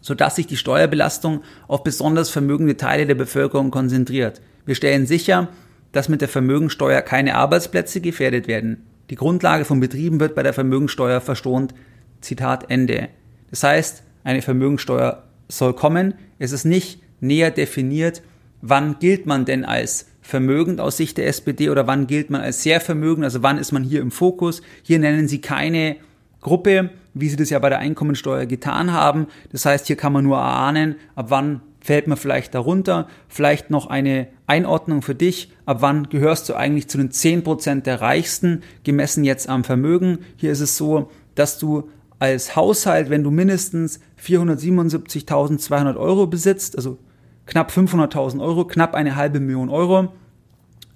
sodass 0.00 0.36
sich 0.36 0.46
die 0.46 0.56
Steuerbelastung 0.56 1.42
auf 1.68 1.82
besonders 1.82 2.30
vermögende 2.30 2.76
Teile 2.76 3.06
der 3.06 3.16
Bevölkerung 3.16 3.70
konzentriert. 3.70 4.40
Wir 4.64 4.74
stellen 4.74 5.06
sicher, 5.06 5.48
dass 5.92 6.08
mit 6.08 6.20
der 6.20 6.28
Vermögensteuer 6.28 7.02
keine 7.02 7.34
Arbeitsplätze 7.34 8.00
gefährdet 8.00 8.48
werden. 8.48 8.86
Die 9.10 9.16
Grundlage 9.16 9.64
von 9.64 9.80
Betrieben 9.80 10.20
wird 10.20 10.34
bei 10.34 10.42
der 10.42 10.52
Vermögensteuer 10.52 11.20
verstohnt. 11.20 11.74
Zitat 12.20 12.70
Ende. 12.70 13.08
Das 13.50 13.62
heißt, 13.62 14.02
eine 14.22 14.42
Vermögensteuer 14.42 15.24
soll 15.48 15.74
kommen. 15.74 16.14
Es 16.38 16.52
ist 16.52 16.64
nicht 16.64 17.00
näher 17.20 17.50
definiert, 17.50 18.22
wann 18.62 18.98
gilt 18.98 19.26
man 19.26 19.44
denn 19.44 19.64
als 19.64 20.06
vermögend 20.20 20.80
aus 20.80 20.96
Sicht 20.96 21.18
der 21.18 21.26
SPD 21.26 21.70
oder 21.70 21.86
wann 21.86 22.06
gilt 22.06 22.30
man 22.30 22.40
als 22.40 22.62
sehr 22.62 22.80
vermögend, 22.80 23.24
also 23.24 23.42
wann 23.42 23.58
ist 23.58 23.72
man 23.72 23.82
hier 23.82 24.00
im 24.00 24.10
Fokus. 24.10 24.62
Hier 24.82 24.98
nennen 24.98 25.26
sie 25.26 25.40
keine 25.40 25.96
Gruppe, 26.40 26.90
wie 27.14 27.28
sie 27.28 27.36
das 27.36 27.50
ja 27.50 27.58
bei 27.58 27.68
der 27.68 27.80
Einkommensteuer 27.80 28.46
getan 28.46 28.92
haben. 28.92 29.26
Das 29.50 29.66
heißt, 29.66 29.86
hier 29.86 29.96
kann 29.96 30.12
man 30.12 30.24
nur 30.24 30.36
erahnen, 30.36 30.96
ab 31.16 31.26
wann 31.30 31.62
fällt 31.80 32.06
man 32.06 32.16
vielleicht 32.16 32.54
darunter. 32.54 33.08
Vielleicht 33.28 33.70
noch 33.70 33.88
eine 33.88 34.28
Einordnung 34.50 35.00
für 35.00 35.14
dich. 35.14 35.52
Ab 35.64 35.78
wann 35.80 36.08
gehörst 36.08 36.48
du 36.48 36.54
eigentlich 36.54 36.88
zu 36.88 36.98
den 36.98 37.10
10% 37.10 37.82
der 37.82 38.00
Reichsten, 38.00 38.62
gemessen 38.82 39.22
jetzt 39.22 39.48
am 39.48 39.62
Vermögen? 39.62 40.18
Hier 40.36 40.50
ist 40.50 40.60
es 40.60 40.76
so, 40.76 41.08
dass 41.36 41.58
du 41.58 41.88
als 42.18 42.56
Haushalt, 42.56 43.10
wenn 43.10 43.22
du 43.22 43.30
mindestens 43.30 44.00
477.200 44.22 45.96
Euro 45.96 46.26
besitzt, 46.26 46.76
also 46.76 46.98
knapp 47.46 47.70
500.000 47.70 48.42
Euro, 48.42 48.64
knapp 48.64 48.94
eine 48.94 49.14
halbe 49.14 49.38
Million 49.38 49.68
Euro 49.68 50.12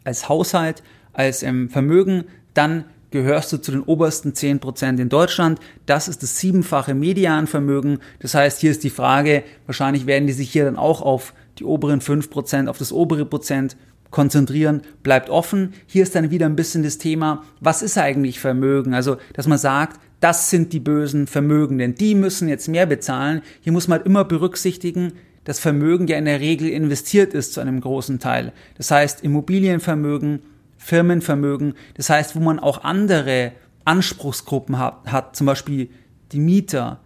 als 0.02 0.28
Haushalt, 0.28 0.82
als 1.12 1.44
ähm, 1.44 1.70
Vermögen, 1.70 2.24
dann 2.54 2.84
gehörst 3.12 3.52
du 3.52 3.58
zu 3.58 3.70
den 3.70 3.82
obersten 3.82 4.32
10% 4.32 5.00
in 5.00 5.08
Deutschland. 5.08 5.60
Das 5.86 6.08
ist 6.08 6.24
das 6.24 6.40
siebenfache 6.40 6.94
Medianvermögen. 6.94 8.00
Das 8.18 8.34
heißt, 8.34 8.60
hier 8.60 8.72
ist 8.72 8.82
die 8.82 8.90
Frage, 8.90 9.44
wahrscheinlich 9.66 10.06
werden 10.06 10.26
die 10.26 10.32
sich 10.32 10.50
hier 10.50 10.64
dann 10.64 10.76
auch 10.76 11.00
auf 11.00 11.32
die 11.58 11.64
oberen 11.64 12.00
5%, 12.00 12.68
auf 12.68 12.78
das 12.78 12.92
obere 12.92 13.24
Prozent 13.24 13.76
konzentrieren, 14.10 14.82
bleibt 15.02 15.28
offen. 15.28 15.74
Hier 15.86 16.04
ist 16.04 16.14
dann 16.14 16.30
wieder 16.30 16.46
ein 16.46 16.56
bisschen 16.56 16.84
das 16.84 16.98
Thema, 16.98 17.42
was 17.60 17.82
ist 17.82 17.98
eigentlich 17.98 18.38
Vermögen? 18.38 18.94
Also, 18.94 19.16
dass 19.32 19.48
man 19.48 19.58
sagt, 19.58 20.00
das 20.20 20.50
sind 20.50 20.72
die 20.72 20.80
bösen 20.80 21.26
Vermögenden, 21.26 21.96
die 21.96 22.14
müssen 22.14 22.48
jetzt 22.48 22.68
mehr 22.68 22.86
bezahlen. 22.86 23.42
Hier 23.60 23.72
muss 23.72 23.88
man 23.88 23.98
halt 23.98 24.06
immer 24.06 24.24
berücksichtigen, 24.24 25.14
das 25.44 25.58
Vermögen 25.58 26.06
ja 26.06 26.16
in 26.16 26.24
der 26.24 26.40
Regel 26.40 26.68
investiert 26.68 27.34
ist 27.34 27.52
zu 27.52 27.60
einem 27.60 27.80
großen 27.80 28.20
Teil. 28.20 28.52
Das 28.76 28.90
heißt 28.90 29.22
Immobilienvermögen, 29.22 30.40
Firmenvermögen, 30.78 31.74
das 31.94 32.08
heißt, 32.08 32.36
wo 32.36 32.40
man 32.40 32.58
auch 32.58 32.84
andere 32.84 33.52
Anspruchsgruppen 33.84 34.78
hat, 34.78 35.06
hat 35.06 35.36
zum 35.36 35.46
Beispiel 35.46 35.90
die 36.32 36.40
Mieter, 36.40 37.00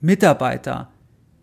Mitarbeiter, 0.00 0.90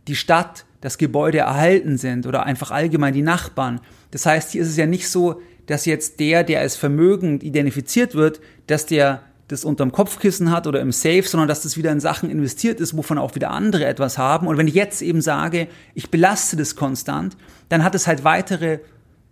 die 0.07 0.15
Stadt, 0.15 0.65
das 0.81 0.97
Gebäude 0.97 1.39
erhalten 1.39 1.97
sind 1.97 2.25
oder 2.27 2.45
einfach 2.45 2.71
allgemein 2.71 3.13
die 3.13 3.21
Nachbarn. 3.21 3.79
Das 4.11 4.25
heißt, 4.25 4.51
hier 4.51 4.61
ist 4.61 4.69
es 4.69 4.77
ja 4.77 4.87
nicht 4.87 5.07
so, 5.07 5.41
dass 5.67 5.85
jetzt 5.85 6.19
der, 6.19 6.43
der 6.43 6.59
als 6.59 6.75
vermögend 6.75 7.43
identifiziert 7.43 8.15
wird, 8.15 8.41
dass 8.67 8.85
der 8.87 9.21
das 9.47 9.65
unterm 9.65 9.91
Kopfkissen 9.91 10.49
hat 10.49 10.65
oder 10.65 10.79
im 10.79 10.91
Safe, 10.91 11.23
sondern 11.23 11.47
dass 11.47 11.61
das 11.61 11.77
wieder 11.77 11.91
in 11.91 11.99
Sachen 11.99 12.29
investiert 12.29 12.79
ist, 12.79 12.95
wovon 12.95 13.17
auch 13.17 13.35
wieder 13.35 13.51
andere 13.51 13.85
etwas 13.85 14.17
haben. 14.17 14.47
Und 14.47 14.57
wenn 14.57 14.67
ich 14.67 14.73
jetzt 14.73 15.01
eben 15.01 15.21
sage, 15.21 15.67
ich 15.93 16.09
belaste 16.09 16.55
das 16.55 16.75
konstant, 16.75 17.35
dann 17.69 17.83
hat 17.83 17.93
es 17.93 18.07
halt 18.07 18.23
weitere, 18.23 18.79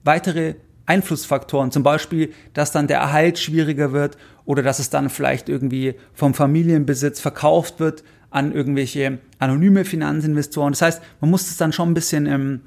weitere 0.03 0.55
Einflussfaktoren. 0.85 1.71
Zum 1.71 1.83
Beispiel, 1.83 2.33
dass 2.53 2.71
dann 2.71 2.87
der 2.87 2.99
Erhalt 2.99 3.39
schwieriger 3.39 3.93
wird 3.93 4.17
oder 4.45 4.61
dass 4.61 4.79
es 4.79 4.89
dann 4.89 5.09
vielleicht 5.09 5.47
irgendwie 5.47 5.95
vom 6.13 6.33
Familienbesitz 6.33 7.21
verkauft 7.21 7.79
wird 7.79 8.03
an 8.31 8.53
irgendwelche 8.53 9.19
anonyme 9.39 9.85
Finanzinvestoren. 9.85 10.73
Das 10.73 10.81
heißt, 10.81 11.01
man 11.21 11.31
muss 11.31 11.49
es 11.49 11.57
dann 11.57 11.73
schon 11.73 11.89
ein 11.89 11.93
bisschen 11.93 12.25
ähm, 12.25 12.61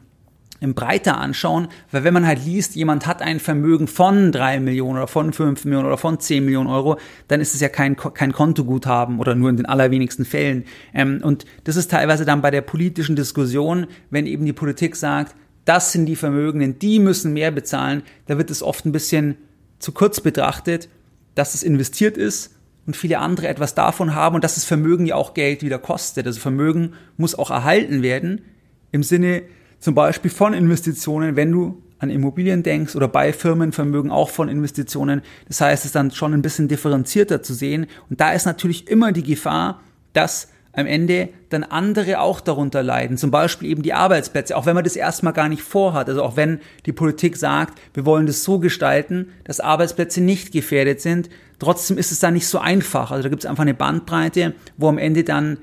im 0.63 0.75
breiter 0.75 1.19
anschauen, 1.19 1.69
weil 1.91 2.05
wenn 2.05 2.15
man 2.15 2.27
halt 2.27 2.45
liest, 2.45 2.77
jemand 2.77 3.07
hat 3.07 3.21
ein 3.21 3.41
Vermögen 3.41 3.89
von 3.89 4.31
drei 4.31 4.61
Millionen 4.61 4.99
oder 4.99 5.09
von 5.09 5.33
fünf 5.33 5.65
Millionen 5.65 5.87
oder 5.87 5.99
von 5.99 6.21
zehn 6.21 6.45
Millionen 6.45 6.69
Euro, 6.69 6.99
dann 7.27 7.41
ist 7.41 7.55
es 7.55 7.61
ja 7.61 7.69
kein, 7.69 7.97
kein 7.97 8.33
Kontoguthaben 8.33 9.19
oder 9.19 9.35
nur 9.35 9.51
in 9.51 9.57
den 9.57 9.67
allerwenigsten 9.67 10.25
Fällen. 10.25 10.65
Ähm, 10.95 11.21
und 11.23 11.45
das 11.65 11.77
ist 11.77 11.91
teilweise 11.91 12.25
dann 12.25 12.43
bei 12.43 12.53
der 12.53 12.63
politischen 12.63 13.17
Diskussion, 13.17 13.89
wenn 14.11 14.27
eben 14.27 14.47
die 14.47 14.53
Politik 14.53 14.95
sagt, 14.95 15.35
das 15.65 15.93
sind 15.93 16.07
die 16.07 16.17
Vermögenden, 16.17 16.79
die 16.79 17.01
müssen 17.01 17.33
mehr 17.33 17.51
bezahlen, 17.51 18.03
da 18.27 18.39
wird 18.39 18.51
es 18.51 18.63
oft 18.63 18.87
ein 18.87 18.93
bisschen 18.93 19.37
zu 19.81 19.93
kurz 19.93 20.21
betrachtet, 20.21 20.89
dass 21.35 21.55
es 21.55 21.63
investiert 21.65 22.17
ist 22.17 22.55
und 22.87 22.97
viele 22.97 23.19
andere 23.19 23.49
etwas 23.49 23.75
davon 23.75 24.15
haben 24.15 24.35
und 24.35 24.45
dass 24.45 24.55
das 24.55 24.65
Vermögen 24.65 25.07
ja 25.07 25.15
auch 25.15 25.35
Geld 25.35 25.63
wieder 25.63 25.79
kostet. 25.79 26.27
Also 26.27 26.41
Vermögen 26.41 26.95
muss 27.17 27.35
auch 27.35 27.51
erhalten 27.51 28.03
werden 28.03 28.43
im 28.91 29.03
Sinne 29.03 29.43
zum 29.79 29.95
Beispiel 29.95 30.31
von 30.31 30.55
Investitionen, 30.55 31.37
wenn 31.37 31.53
du 31.53 31.83
an 31.99 32.11
Immobilien 32.11 32.63
denkst 32.63 32.97
oder 32.97 33.07
bei 33.07 33.33
Firmenvermögen 33.33 34.11
auch 34.11 34.29
von 34.29 34.49
Investitionen. 34.49 35.23
Das 35.47 35.61
heißt, 35.61 35.83
es 35.83 35.87
ist 35.87 35.95
dann 35.95 36.11
schon 36.11 36.35
ein 36.35 36.43
bisschen 36.43 36.67
differenzierter 36.67 37.43
zu 37.43 37.55
sehen. 37.55 37.87
Und 38.11 38.21
da 38.21 38.33
ist 38.33 38.45
natürlich 38.45 38.89
immer 38.89 39.13
die 39.13 39.23
Gefahr, 39.23 39.81
dass 40.13 40.49
am 40.73 40.87
Ende 40.87 41.29
dann 41.51 41.65
andere 41.65 42.21
auch 42.21 42.41
darunter 42.41 42.83
leiden. 42.83 43.19
Zum 43.19 43.31
Beispiel 43.31 43.69
eben 43.69 43.83
die 43.83 43.93
Arbeitsplätze, 43.93 44.57
auch 44.57 44.65
wenn 44.65 44.75
man 44.75 44.85
das 44.85 44.97
erstmal 44.97 45.35
gar 45.35 45.49
nicht 45.49 45.63
vorhat. 45.63 46.09
Also 46.09 46.23
auch 46.23 46.37
wenn 46.37 46.61
die 46.87 46.93
Politik 46.93 47.37
sagt, 47.37 47.79
wir 47.93 48.07
wollen 48.07 48.27
das 48.27 48.43
so 48.43 48.59
gestalten, 48.59 49.29
dass 49.45 49.61
Arbeitsplätze 49.61 50.23
nicht 50.23 50.53
gefährdet 50.53 51.01
sind. 51.01 51.29
Trotzdem 51.59 51.99
ist 51.99 52.11
es 52.11 52.21
dann 52.21 52.35
nicht 52.35 52.47
so 52.47 52.59
einfach. 52.59 53.11
Also 53.11 53.25
da 53.25 53.29
gibt 53.29 53.45
es 53.45 53.51
einfach 53.51 53.63
eine 53.63 53.75
Bandbreite, 53.75 54.55
wo 54.79 54.89
am 54.89 54.99
Ende 54.99 55.25
dann 55.25 55.59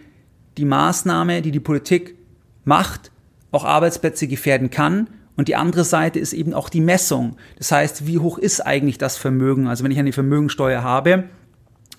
die 0.58 0.66
Maßnahme, 0.66 1.42
die 1.42 1.52
die 1.52 1.60
Politik 1.60 2.16
macht, 2.64 3.12
auch 3.52 3.66
Arbeitsplätze 3.66 4.28
gefährden 4.28 4.70
kann. 4.70 5.10
Und 5.36 5.48
die 5.48 5.56
andere 5.56 5.86
Seite 5.86 6.20
ist 6.20 6.34
eben 6.34 6.54
auch 6.54 6.70
die 6.70 6.82
Messung. 6.82 7.38
Das 7.58 7.72
heißt, 7.72 8.06
wie 8.06 8.20
hoch 8.20 8.38
ist 8.38 8.62
eigentlich 8.62 8.98
das 8.98 9.18
Vermögen? 9.18 9.68
Also 9.68 9.84
wenn 9.84 9.92
ich 9.92 9.98
eine 9.98 10.12
Vermögensteuer 10.12 10.84
habe, 10.84 11.30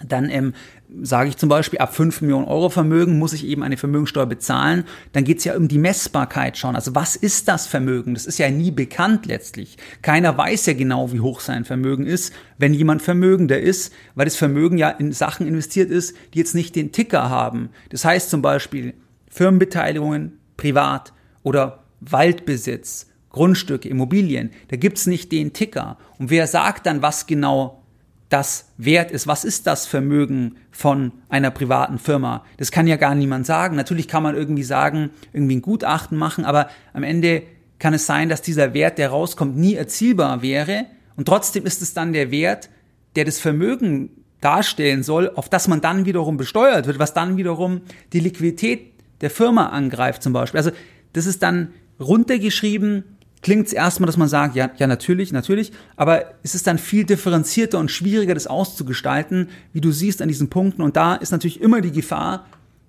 dann 0.06 0.30
ähm, 0.30 0.54
sage 1.02 1.28
ich 1.28 1.36
zum 1.36 1.48
Beispiel, 1.48 1.78
ab 1.78 1.94
5 1.94 2.22
Millionen 2.22 2.46
Euro 2.46 2.70
Vermögen 2.70 3.18
muss 3.18 3.32
ich 3.32 3.46
eben 3.46 3.62
eine 3.62 3.76
Vermögensteuer 3.76 4.26
bezahlen. 4.26 4.84
Dann 5.12 5.24
geht 5.24 5.38
es 5.38 5.44
ja 5.44 5.56
um 5.56 5.68
die 5.68 5.78
Messbarkeit 5.78 6.56
schon. 6.56 6.74
Also 6.74 6.94
was 6.94 7.16
ist 7.16 7.48
das 7.48 7.66
Vermögen? 7.66 8.14
Das 8.14 8.26
ist 8.26 8.38
ja 8.38 8.50
nie 8.50 8.70
bekannt 8.70 9.26
letztlich. 9.26 9.76
Keiner 10.02 10.36
weiß 10.36 10.66
ja 10.66 10.72
genau, 10.72 11.12
wie 11.12 11.20
hoch 11.20 11.40
sein 11.40 11.64
Vermögen 11.64 12.06
ist, 12.06 12.32
wenn 12.58 12.74
jemand 12.74 13.02
vermögender 13.02 13.60
ist, 13.60 13.92
weil 14.14 14.24
das 14.24 14.36
Vermögen 14.36 14.78
ja 14.78 14.90
in 14.90 15.12
Sachen 15.12 15.46
investiert 15.46 15.90
ist, 15.90 16.16
die 16.34 16.38
jetzt 16.38 16.54
nicht 16.54 16.74
den 16.76 16.92
Ticker 16.92 17.28
haben. 17.28 17.70
Das 17.90 18.04
heißt 18.04 18.30
zum 18.30 18.42
Beispiel 18.42 18.94
Firmenbeteiligungen 19.28 20.38
privat 20.56 21.12
oder 21.42 21.84
Waldbesitz, 22.00 23.06
Grundstücke, 23.30 23.88
Immobilien. 23.88 24.50
Da 24.68 24.76
gibt's 24.76 25.06
nicht 25.06 25.30
den 25.30 25.52
Ticker. 25.52 25.98
Und 26.18 26.30
wer 26.30 26.46
sagt 26.46 26.86
dann, 26.86 27.02
was 27.02 27.26
genau 27.26 27.79
das 28.30 28.70
wert 28.78 29.10
ist. 29.10 29.26
Was 29.26 29.44
ist 29.44 29.66
das 29.66 29.86
Vermögen 29.86 30.56
von 30.70 31.12
einer 31.28 31.50
privaten 31.50 31.98
Firma? 31.98 32.44
Das 32.56 32.70
kann 32.70 32.86
ja 32.86 32.96
gar 32.96 33.14
niemand 33.14 33.44
sagen. 33.44 33.76
Natürlich 33.76 34.08
kann 34.08 34.22
man 34.22 34.36
irgendwie 34.36 34.62
sagen, 34.62 35.10
irgendwie 35.32 35.56
ein 35.56 35.62
Gutachten 35.62 36.16
machen, 36.16 36.44
aber 36.44 36.70
am 36.94 37.02
Ende 37.02 37.42
kann 37.78 37.92
es 37.92 38.06
sein, 38.06 38.28
dass 38.28 38.40
dieser 38.40 38.72
Wert, 38.72 38.98
der 38.98 39.10
rauskommt, 39.10 39.56
nie 39.56 39.74
erzielbar 39.74 40.42
wäre. 40.42 40.86
Und 41.16 41.26
trotzdem 41.26 41.66
ist 41.66 41.82
es 41.82 41.92
dann 41.92 42.12
der 42.12 42.30
Wert, 42.30 42.70
der 43.16 43.24
das 43.24 43.40
Vermögen 43.40 44.10
darstellen 44.40 45.02
soll, 45.02 45.30
auf 45.34 45.48
das 45.48 45.68
man 45.68 45.80
dann 45.80 46.06
wiederum 46.06 46.36
besteuert 46.36 46.86
wird, 46.86 46.98
was 46.98 47.12
dann 47.12 47.36
wiederum 47.36 47.82
die 48.12 48.20
Liquidität 48.20 48.92
der 49.20 49.30
Firma 49.30 49.66
angreift 49.68 50.22
zum 50.22 50.32
Beispiel. 50.32 50.58
Also 50.58 50.70
das 51.12 51.26
ist 51.26 51.42
dann 51.42 51.74
runtergeschrieben 51.98 53.04
klingt 53.42 53.66
es 53.66 53.72
erstmal, 53.72 54.06
dass 54.06 54.16
man 54.16 54.28
sagt, 54.28 54.54
ja, 54.54 54.70
ja, 54.76 54.86
natürlich, 54.86 55.32
natürlich, 55.32 55.72
aber 55.96 56.34
es 56.42 56.54
ist 56.54 56.66
dann 56.66 56.78
viel 56.78 57.04
differenzierter 57.04 57.78
und 57.78 57.90
schwieriger, 57.90 58.34
das 58.34 58.46
auszugestalten, 58.46 59.48
wie 59.72 59.80
du 59.80 59.92
siehst 59.92 60.20
an 60.20 60.28
diesen 60.28 60.50
Punkten. 60.50 60.82
Und 60.82 60.96
da 60.96 61.14
ist 61.14 61.32
natürlich 61.32 61.60
immer 61.60 61.80
die 61.80 61.92
Gefahr, 61.92 62.46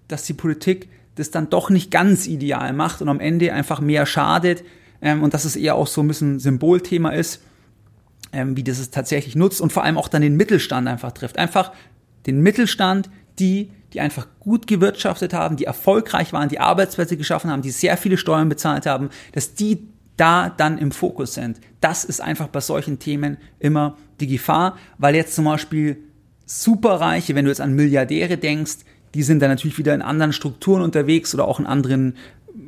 dass 0.08 0.24
die 0.24 0.34
Politik 0.34 0.90
das 1.16 1.32
dann 1.32 1.50
doch 1.50 1.70
nicht 1.70 1.92
ganz 1.92 2.28
ideal 2.28 2.74
macht 2.74 3.02
und 3.02 3.10
am 3.10 3.20
Ende 3.20 3.54
einfach 3.54 3.82
mehr 3.82 4.06
schadet 4.06 4.64
ähm, 5.02 5.24
und 5.24 5.34
dass 5.34 5.46
es 5.46 5.56
eher 5.56 5.76
auch 5.76 5.88
so 5.88 6.02
ein 6.02 6.08
bisschen 6.08 6.40
Symbolthema 6.40 7.12
ist, 7.12 7.42
ähm, 8.34 8.56
wie 8.56 8.64
das 8.64 8.80
es 8.80 8.92
tatsächlich 8.92 9.36
nutzt 9.36 9.62
und 9.62 9.72
vor 9.72 9.84
allem 9.84 9.98
auch 9.98 10.08
dann 10.08 10.22
den 10.22 10.36
Mittelstand 10.36 10.88
einfach 10.88 11.12
trifft. 11.12 11.38
Einfach 11.38 11.72
den 12.26 12.42
Mittelstand, 12.42 13.10
die, 13.40 13.72
die 13.94 14.00
einfach 14.00 14.28
gut 14.40 14.68
gewirtschaftet 14.68 15.34
haben, 15.34 15.58
die 15.58 15.66
erfolgreich 15.66 16.34
waren, 16.34 16.50
die 16.50 16.60
Arbeitsplätze 16.60 17.18
geschaffen 17.18 17.52
haben, 17.52 17.62
die 17.62 17.72
sehr 17.72 17.98
viele 17.98 18.18
Steuern 18.18 18.50
bezahlt 18.50 18.86
haben, 18.86 19.10
dass 19.34 19.54
die 19.54 19.88
da 20.22 20.50
dann 20.50 20.78
im 20.78 20.92
Fokus 20.92 21.34
sind. 21.34 21.60
Das 21.80 22.04
ist 22.04 22.22
einfach 22.22 22.48
bei 22.48 22.60
solchen 22.60 23.00
Themen 23.00 23.38
immer 23.58 23.98
die 24.20 24.28
Gefahr, 24.28 24.78
weil 25.00 25.16
jetzt 25.16 25.34
zum 25.34 25.46
Beispiel 25.46 25.98
Superreiche, 26.46 27.34
wenn 27.34 27.46
du 27.46 27.52
jetzt 27.52 27.60
an 27.60 27.74
Milliardäre 27.74 28.38
denkst, 28.38 28.78
die 29.16 29.24
sind 29.24 29.42
dann 29.42 29.50
natürlich 29.50 29.80
wieder 29.80 29.96
in 29.96 30.04
anderen 30.04 30.32
Strukturen 30.32 30.84
unterwegs 30.84 31.34
oder 31.34 31.48
auch 31.48 31.60
in 31.60 31.66
anderen, 31.66 32.18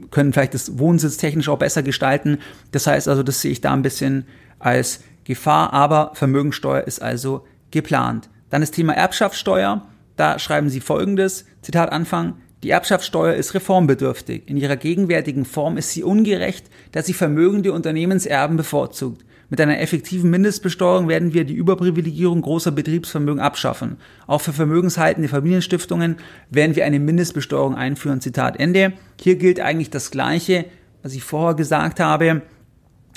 können 0.10 0.34
vielleicht 0.34 0.56
das 0.56 0.80
Wohnsitz 0.80 1.18
technisch 1.18 1.48
auch 1.48 1.60
besser 1.60 1.84
gestalten. 1.84 2.40
Das 2.72 2.88
heißt 2.88 3.08
also, 3.08 3.22
das 3.22 3.42
sehe 3.42 3.52
ich 3.52 3.62
da 3.62 3.72
ein 3.72 3.84
bisschen 3.84 4.26
als 4.58 5.02
Gefahr, 5.24 5.74
aber 5.74 6.12
Vermögensteuer 6.16 6.82
ist 6.82 7.04
also 7.04 7.46
geplant. 7.70 8.30
Dann 8.50 8.62
das 8.62 8.72
Thema 8.72 8.94
Erbschaftssteuer. 8.94 9.86
Da 10.16 10.40
schreiben 10.40 10.70
sie 10.70 10.80
folgendes, 10.80 11.46
Zitat 11.62 11.92
Anfang, 11.92 12.36
die 12.64 12.70
Erbschaftssteuer 12.70 13.34
ist 13.34 13.54
reformbedürftig. 13.54 14.44
In 14.46 14.58
ihrer 14.58 14.78
gegenwärtigen 14.78 15.46
Form 15.46 15.78
ist 15.78 15.92
sie 15.92 16.04
ungerecht, 16.04 16.68
da 16.94 17.04
sie 17.04 17.14
vermögende 17.14 17.74
Unternehmenserben 17.74 18.56
bevorzugt. 18.58 19.26
Mit 19.50 19.60
einer 19.62 19.80
effektiven 19.82 20.32
Mindestbesteuerung 20.32 21.08
werden 21.08 21.34
wir 21.34 21.44
die 21.44 21.54
Überprivilegierung 21.54 22.42
großer 22.42 22.72
Betriebsvermögen 22.72 23.42
abschaffen. 23.42 23.98
Auch 24.26 24.42
für 24.42 24.54
vermögenshaltende 24.54 25.30
Familienstiftungen 25.30 26.16
werden 26.50 26.76
wir 26.76 26.86
eine 26.86 27.00
Mindestbesteuerung 27.00 27.76
einführen. 27.76 28.22
Zitat 28.22 28.60
Ende. 28.60 28.94
Hier 29.22 29.36
gilt 29.36 29.60
eigentlich 29.60 29.92
das 29.92 30.10
Gleiche, 30.10 30.66
was 31.04 31.14
ich 31.14 31.24
vorher 31.24 31.56
gesagt 31.56 32.00
habe. 32.00 32.42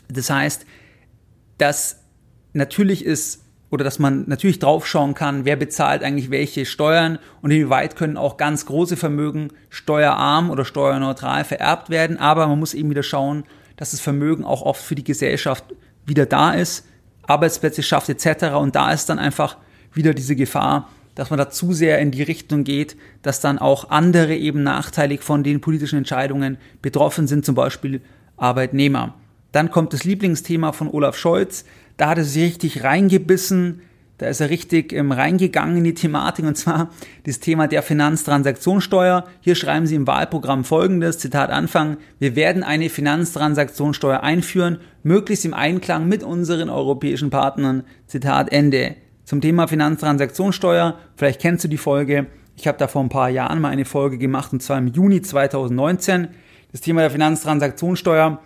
Das 0.09 0.29
heißt, 0.29 0.67
dass 1.57 2.01
natürlich 2.53 3.05
ist 3.05 3.46
oder 3.71 3.85
dass 3.85 3.99
man 3.99 4.25
natürlich 4.27 4.59
draufschauen 4.59 5.15
kann, 5.15 5.45
wer 5.45 5.57
bezahlt 5.57 6.03
eigentlich 6.03 6.31
welche 6.31 6.65
Steuern 6.65 7.19
und 7.43 7.51
inwieweit 7.51 7.97
können 7.97 8.17
auch 8.17 8.37
ganz 8.37 8.67
große 8.67 8.97
Vermögen 8.97 9.49
steuerarm 9.71 10.51
oder 10.51 10.65
steuerneutral 10.65 11.45
vererbt 11.45 11.91
werden. 11.91 12.19
Aber 12.19 12.47
man 12.47 12.59
muss 12.59 12.75
eben 12.75 12.91
wieder 12.91 13.03
schauen, 13.03 13.45
dass 13.77 13.91
das 13.91 14.01
Vermögen 14.01 14.45
auch 14.45 14.63
oft 14.63 14.83
für 14.83 14.95
die 14.95 15.05
Gesellschaft 15.05 15.65
wieder 16.07 16.27
da 16.27 16.53
ist, 16.53 16.87
Arbeitsplätze 17.27 17.83
schafft 17.83 18.09
etc. 18.09 18.55
Und 18.55 18.77
da 18.77 18.93
ist 18.93 19.09
dann 19.09 19.19
einfach 19.19 19.57
wieder 19.93 20.15
diese 20.15 20.37
Gefahr, 20.37 20.89
dass 21.17 21.31
man 21.31 21.39
da 21.39 21.51
zu 21.51 21.73
sehr 21.73 21.99
in 21.99 22.11
die 22.11 22.23
Richtung 22.23 22.63
geht, 22.63 22.97
dass 23.23 23.41
dann 23.41 23.59
auch 23.59 23.91
andere 23.91 24.37
eben 24.37 24.63
nachteilig 24.63 25.23
von 25.23 25.43
den 25.43 25.61
politischen 25.61 25.99
Entscheidungen 25.99 26.59
betroffen 26.83 27.27
sind, 27.27 27.45
zum 27.45 27.55
Beispiel 27.55 28.01
Arbeitnehmer. 28.37 29.15
Dann 29.53 29.71
kommt 29.71 29.93
das 29.93 30.05
Lieblingsthema 30.05 30.73
von 30.73 30.89
Olaf 30.89 31.17
Scholz, 31.17 31.65
da 31.97 32.09
hat 32.09 32.19
er 32.19 32.25
sich 32.25 32.43
richtig 32.43 32.85
reingebissen, 32.85 33.83
da 34.19 34.27
ist 34.29 34.41
er 34.41 34.49
richtig 34.49 34.95
ähm, 34.95 35.13
reingegangen 35.13 35.77
in 35.77 35.85
die 35.85 35.95
Thematik 35.95 36.47
und 36.47 36.57
zwar 36.57 36.91
das 37.25 37.39
Thema 37.39 37.69
der 37.69 37.83
Finanztransaktionssteuer. 37.83 39.25
Hier 39.41 39.55
schreiben 39.55 39.87
Sie 39.87 39.95
im 39.95 40.07
Wahlprogramm 40.07 40.65
folgendes, 40.65 41.19
Zitat 41.19 41.51
Anfang, 41.51 41.99
wir 42.19 42.35
werden 42.35 42.63
eine 42.63 42.89
Finanztransaktionssteuer 42.89 44.23
einführen, 44.23 44.79
möglichst 45.03 45.45
im 45.45 45.53
Einklang 45.53 46.09
mit 46.09 46.23
unseren 46.23 46.71
europäischen 46.71 47.29
Partnern. 47.29 47.85
Zitat 48.07 48.53
Ende. 48.53 48.97
Zum 49.25 49.41
Thema 49.41 49.69
Finanztransaktionssteuer, 49.69 50.99
vielleicht 51.17 51.41
kennst 51.41 51.65
du 51.65 51.69
die 51.69 51.77
Folge, 51.77 52.27
ich 52.57 52.67
habe 52.67 52.79
da 52.79 52.89
vor 52.89 53.03
ein 53.03 53.11
paar 53.11 53.29
Jahren 53.29 53.61
mal 53.61 53.69
eine 53.69 53.85
Folge 53.85 54.17
gemacht 54.17 54.53
und 54.53 54.63
zwar 54.63 54.79
im 54.79 54.87
Juni 54.87 55.21
2019. 55.21 56.29
das 56.73 56.81
Thema 56.81 57.03
der 57.03 57.11
Finanztransaktionssteuer, 57.11 58.41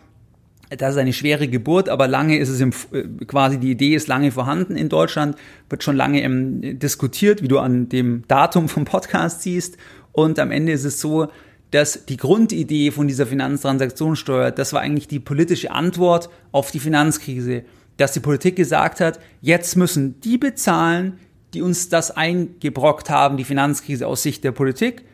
das 0.71 0.93
ist 0.93 0.99
eine 0.99 1.13
schwere 1.13 1.49
Geburt, 1.49 1.89
aber 1.89 2.07
lange 2.07 2.39
ist 2.39 2.49
es 2.49 2.61
im, 2.61 2.73
äh, 2.93 3.25
quasi 3.27 3.59
die 3.59 3.73
Idee 3.73 3.95
ist 3.95 4.07
lange 4.09 4.31
vorhanden 4.31 4.77
in 4.77 4.89
Deutschland, 4.89 5.37
wird 5.69 5.83
schon 5.83 5.97
lange 5.97 6.23
ähm, 6.23 6.79
diskutiert, 6.79 7.43
wie 7.43 7.49
du 7.49 7.59
an 7.59 7.89
dem 7.89 8.23
Datum 8.29 8.69
vom 8.69 8.85
Podcast 8.85 9.43
siehst. 9.43 9.77
Und 10.13 10.39
am 10.39 10.51
Ende 10.51 10.73
ist 10.73 10.85
es 10.85 11.01
so, 11.01 11.29
dass 11.71 12.07
die 12.07 12.17
Grundidee 12.17 12.91
von 12.91 13.09
dieser 13.09 13.27
Finanztransaktionssteuer, 13.27 14.51
das 14.51 14.73
war 14.73 14.81
eigentlich 14.81 15.09
die 15.09 15.21
politische 15.21 15.71
Antwort 15.71 16.31
auf 16.53 16.71
die 16.71 16.81
Finanzkrise, 16.81 17.65
dass 17.97 18.13
die 18.13 18.21
Politik 18.21 18.57
gesagt 18.57 19.01
hat, 19.01 19.21
jetzt 19.41 19.77
müssen 19.77 20.21
die 20.21 20.39
bezahlen, 20.39 21.19
die 21.53 21.63
uns 21.63 21.89
das 21.89 22.11
eingebrockt 22.11 23.11
haben, 23.11 23.37
die 23.37 23.45
Finanzkrise 23.45 24.07
aus 24.07 24.23
Sicht 24.23 24.43
der 24.45 24.53
Politik. 24.53 25.05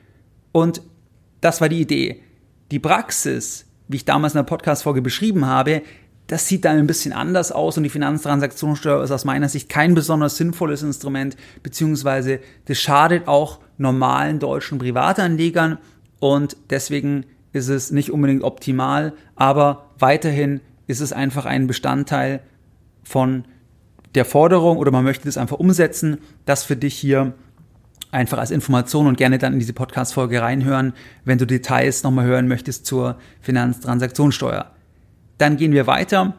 Und 0.52 0.82
das 1.40 1.60
war 1.60 1.68
die 1.68 1.80
Idee. 1.80 2.22
Die 2.70 2.78
Praxis, 2.78 3.65
wie 3.88 3.97
ich 3.97 4.05
damals 4.05 4.35
in 4.35 4.38
der 4.38 4.45
Podcast-Folge 4.45 5.02
beschrieben 5.02 5.47
habe, 5.47 5.83
das 6.26 6.49
sieht 6.49 6.64
dann 6.64 6.78
ein 6.78 6.87
bisschen 6.87 7.12
anders 7.12 7.52
aus 7.52 7.76
und 7.76 7.85
die 7.85 7.90
Finanztransaktionssteuer 7.90 9.02
ist 9.05 9.12
aus 9.12 9.25
meiner 9.25 9.49
Sicht 9.49 9.69
kein 9.69 9.95
besonders 9.95 10.37
sinnvolles 10.37 10.83
Instrument, 10.83 11.37
beziehungsweise 11.62 12.40
das 12.64 12.78
schadet 12.78 13.28
auch 13.28 13.61
normalen 13.78 14.40
deutschen 14.40 14.78
Privatanlegern 14.78 15.78
und 16.19 16.57
deswegen 16.71 17.26
ist 17.52 17.69
es 17.69 17.93
nicht 17.93 18.11
unbedingt 18.11 18.43
optimal, 18.43 19.12
aber 19.37 19.90
weiterhin 19.99 20.61
ist 20.87 21.00
es 21.00 21.12
einfach 21.12 21.47
ein 21.47 21.66
Bestandteil 21.66 22.40
von 23.02 23.45
der 24.14 24.25
Forderung 24.25 24.78
oder 24.78 24.90
man 24.90 25.05
möchte 25.05 25.26
das 25.26 25.38
einfach 25.38 25.59
umsetzen, 25.59 26.19
das 26.45 26.64
für 26.64 26.76
dich 26.76 26.97
hier 26.97 27.35
einfach 28.16 28.38
als 28.38 28.50
Information 28.50 29.06
und 29.06 29.18
gerne 29.18 29.38
dann 29.38 29.52
in 29.52 29.58
diese 29.58 29.75
Podcast-Folge 29.75 30.40
reinhören, 30.40 30.94
wenn 31.25 31.38
du 31.38 31.46
Details 31.46 32.02
nochmal 32.02 32.26
hören 32.26 32.49
möchtest 32.49 32.87
zur 32.87 33.18
Finanztransaktionssteuer. 33.42 34.73
Dann 35.38 35.56
gehen 35.56 35.73
wir 35.73 35.87
weiter. 35.87 36.35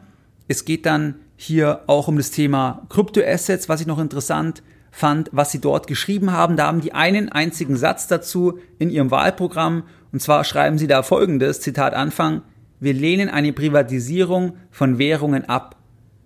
Es 0.48 0.64
geht 0.64 0.84
dann 0.84 1.14
hier 1.36 1.82
auch 1.86 2.08
um 2.08 2.16
das 2.16 2.32
Thema 2.32 2.82
Kryptoassets, 2.88 3.68
was 3.68 3.80
ich 3.80 3.86
noch 3.86 4.00
interessant 4.00 4.62
fand, 4.90 5.30
was 5.32 5.52
sie 5.52 5.60
dort 5.60 5.86
geschrieben 5.86 6.32
haben. 6.32 6.56
Da 6.56 6.66
haben 6.66 6.80
die 6.80 6.94
einen 6.94 7.28
einzigen 7.28 7.76
Satz 7.76 8.08
dazu 8.08 8.58
in 8.78 8.90
ihrem 8.90 9.12
Wahlprogramm. 9.12 9.84
Und 10.12 10.20
zwar 10.20 10.42
schreiben 10.42 10.78
sie 10.78 10.88
da 10.88 11.02
folgendes, 11.02 11.60
Zitat 11.60 11.94
Anfang, 11.94 12.42
wir 12.80 12.92
lehnen 12.92 13.28
eine 13.28 13.52
Privatisierung 13.52 14.54
von 14.70 14.98
Währungen 14.98 15.48
ab. 15.48 15.76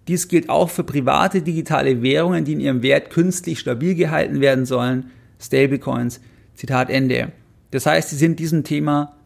Dies 0.08 0.28
gilt 0.28 0.48
auch 0.48 0.70
für 0.70 0.84
private 0.84 1.42
digitale 1.42 2.02
Währungen, 2.02 2.44
die 2.44 2.52
in 2.52 2.60
ihrem 2.60 2.82
Wert 2.82 3.10
künstlich 3.10 3.60
stabil 3.60 3.94
gehalten 3.94 4.40
werden 4.40 4.66
sollen, 4.66 5.10
Stablecoins. 5.42 6.20
Zitat 6.54 6.90
Ende. 6.90 7.32
Das 7.70 7.86
heißt, 7.86 8.10
sie 8.10 8.16
sind 8.16 8.38
diesem 8.38 8.64
Thema 8.64 9.16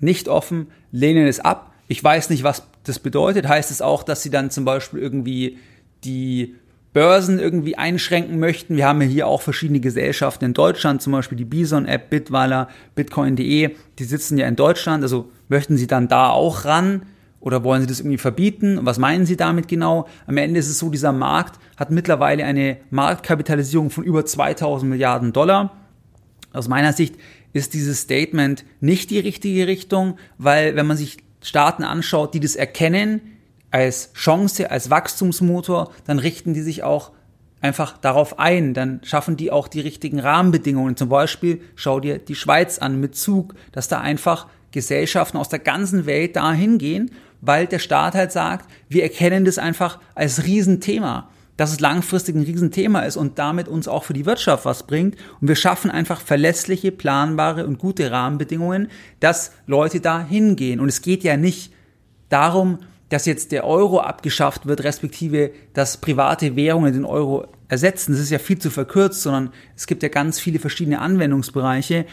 nicht 0.00 0.28
offen, 0.28 0.66
lehnen 0.90 1.26
es 1.26 1.40
ab. 1.40 1.72
Ich 1.88 2.02
weiß 2.02 2.30
nicht, 2.30 2.42
was 2.42 2.64
das 2.84 2.98
bedeutet. 2.98 3.48
Heißt 3.48 3.70
es 3.70 3.80
auch, 3.80 4.02
dass 4.02 4.22
sie 4.22 4.30
dann 4.30 4.50
zum 4.50 4.64
Beispiel 4.64 5.00
irgendwie 5.00 5.58
die 6.04 6.56
Börsen 6.92 7.38
irgendwie 7.38 7.78
einschränken 7.78 8.38
möchten? 8.38 8.76
Wir 8.76 8.86
haben 8.86 9.00
ja 9.00 9.06
hier 9.06 9.26
auch 9.26 9.40
verschiedene 9.40 9.80
Gesellschaften 9.80 10.44
in 10.46 10.54
Deutschland, 10.54 11.00
zum 11.00 11.12
Beispiel 11.12 11.38
die 11.38 11.44
Bison-App, 11.44 12.10
Bitweiler, 12.10 12.68
Bitcoin.de. 12.94 13.70
Die 13.98 14.04
sitzen 14.04 14.36
ja 14.36 14.46
in 14.46 14.56
Deutschland. 14.56 15.02
Also 15.02 15.30
möchten 15.48 15.76
sie 15.76 15.86
dann 15.86 16.08
da 16.08 16.30
auch 16.30 16.64
ran? 16.64 17.02
Oder 17.42 17.64
wollen 17.64 17.80
Sie 17.80 17.88
das 17.88 17.98
irgendwie 17.98 18.18
verbieten? 18.18 18.78
Was 18.82 18.98
meinen 18.98 19.26
Sie 19.26 19.36
damit 19.36 19.66
genau? 19.66 20.06
Am 20.28 20.36
Ende 20.36 20.60
ist 20.60 20.68
es 20.68 20.78
so, 20.78 20.90
dieser 20.90 21.10
Markt 21.10 21.58
hat 21.76 21.90
mittlerweile 21.90 22.44
eine 22.44 22.76
Marktkapitalisierung 22.90 23.90
von 23.90 24.04
über 24.04 24.24
2000 24.24 24.88
Milliarden 24.88 25.32
Dollar. 25.32 25.76
Aus 26.52 26.68
meiner 26.68 26.92
Sicht 26.92 27.16
ist 27.52 27.74
dieses 27.74 28.02
Statement 28.02 28.64
nicht 28.80 29.10
die 29.10 29.18
richtige 29.18 29.66
Richtung, 29.66 30.18
weil 30.38 30.76
wenn 30.76 30.86
man 30.86 30.96
sich 30.96 31.18
Staaten 31.42 31.82
anschaut, 31.82 32.32
die 32.32 32.38
das 32.38 32.54
erkennen 32.54 33.20
als 33.72 34.12
Chance, 34.12 34.70
als 34.70 34.88
Wachstumsmotor, 34.88 35.90
dann 36.06 36.20
richten 36.20 36.54
die 36.54 36.62
sich 36.62 36.84
auch 36.84 37.10
einfach 37.60 37.98
darauf 37.98 38.38
ein, 38.38 38.72
dann 38.72 39.00
schaffen 39.02 39.36
die 39.36 39.50
auch 39.50 39.66
die 39.66 39.80
richtigen 39.80 40.20
Rahmenbedingungen. 40.20 40.96
Zum 40.96 41.08
Beispiel 41.08 41.60
schau 41.74 41.98
dir 41.98 42.20
die 42.20 42.36
Schweiz 42.36 42.78
an 42.78 43.00
mit 43.00 43.16
Zug, 43.16 43.56
dass 43.72 43.88
da 43.88 44.00
einfach 44.00 44.46
Gesellschaften 44.70 45.38
aus 45.38 45.48
der 45.48 45.58
ganzen 45.58 46.06
Welt 46.06 46.36
dahin 46.36 46.78
gehen 46.78 47.10
weil 47.42 47.66
der 47.66 47.80
Staat 47.80 48.14
halt 48.14 48.32
sagt, 48.32 48.70
wir 48.88 49.02
erkennen 49.02 49.44
das 49.44 49.58
einfach 49.58 49.98
als 50.14 50.44
Riesenthema, 50.44 51.28
dass 51.58 51.72
es 51.72 51.80
langfristig 51.80 52.34
ein 52.34 52.44
Riesenthema 52.44 53.00
ist 53.00 53.16
und 53.16 53.38
damit 53.38 53.68
uns 53.68 53.88
auch 53.88 54.04
für 54.04 54.14
die 54.14 54.24
Wirtschaft 54.24 54.64
was 54.64 54.86
bringt. 54.86 55.16
Und 55.40 55.48
wir 55.48 55.56
schaffen 55.56 55.90
einfach 55.90 56.20
verlässliche, 56.20 56.92
planbare 56.92 57.66
und 57.66 57.78
gute 57.78 58.10
Rahmenbedingungen, 58.10 58.88
dass 59.20 59.52
Leute 59.66 60.00
da 60.00 60.24
hingehen. 60.24 60.80
Und 60.80 60.88
es 60.88 61.02
geht 61.02 61.24
ja 61.24 61.36
nicht 61.36 61.74
darum, 62.30 62.78
dass 63.10 63.26
jetzt 63.26 63.52
der 63.52 63.64
Euro 63.66 64.00
abgeschafft 64.00 64.64
wird, 64.64 64.84
respektive 64.84 65.50
dass 65.74 65.98
private 65.98 66.56
Währungen 66.56 66.94
den 66.94 67.04
Euro 67.04 67.48
ersetzen. 67.68 68.12
Das 68.12 68.20
ist 68.20 68.30
ja 68.30 68.38
viel 68.38 68.58
zu 68.58 68.70
verkürzt, 68.70 69.20
sondern 69.20 69.50
es 69.76 69.86
gibt 69.86 70.02
ja 70.02 70.08
ganz 70.08 70.40
viele 70.40 70.58
verschiedene 70.58 71.00
Anwendungsbereiche 71.00 72.06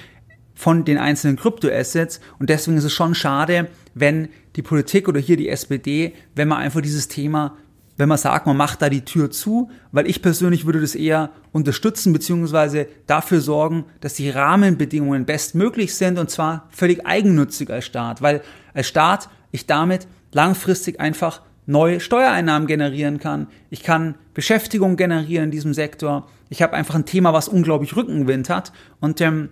von 0.60 0.84
den 0.84 0.98
einzelnen 0.98 1.38
Kryptoassets. 1.38 2.20
Und 2.38 2.50
deswegen 2.50 2.76
ist 2.76 2.84
es 2.84 2.92
schon 2.92 3.16
schade, 3.16 3.70
wenn 3.94 4.28
die 4.58 4.62
Politik 4.62 5.08
oder 5.08 5.18
hier 5.18 5.38
die 5.38 5.48
SPD, 5.48 6.14
wenn 6.36 6.50
man 6.50 6.58
einfach 6.58 6.82
dieses 6.82 7.08
Thema, 7.08 7.56
wenn 7.96 8.10
man 8.10 8.18
sagt, 8.18 8.46
man 8.46 8.58
macht 8.58 8.82
da 8.82 8.90
die 8.90 9.06
Tür 9.06 9.32
zu, 9.32 9.70
weil 9.94 10.06
ich 10.06 10.22
persönlich 10.22 10.66
würde 10.66 10.82
das 10.82 10.96
eher 10.96 11.30
unterstützen 11.54 12.12
beziehungsweise 12.12 12.88
dafür 13.08 13.40
sorgen, 13.40 13.86
dass 14.02 14.16
die 14.16 14.30
Rahmenbedingungen 14.30 15.24
bestmöglich 15.26 15.96
sind 15.96 16.20
und 16.20 16.30
zwar 16.30 16.68
völlig 16.72 17.06
eigennützig 17.06 17.70
als 17.70 17.86
Staat, 17.86 18.22
weil 18.22 18.42
als 18.74 18.88
Staat 18.88 19.30
ich 19.52 19.66
damit 19.66 20.08
langfristig 20.34 21.00
einfach 21.00 21.42
neue 21.68 22.02
Steuereinnahmen 22.02 22.68
generieren 22.68 23.20
kann. 23.20 23.48
Ich 23.70 23.82
kann 23.82 24.16
Beschäftigung 24.34 24.98
generieren 24.98 25.46
in 25.46 25.52
diesem 25.52 25.74
Sektor. 25.74 26.28
Ich 26.50 26.62
habe 26.62 26.74
einfach 26.74 26.96
ein 26.96 27.06
Thema, 27.06 27.32
was 27.32 27.48
unglaublich 27.48 27.96
Rückenwind 27.96 28.50
hat 28.50 28.74
und 29.00 29.22
ähm, 29.22 29.50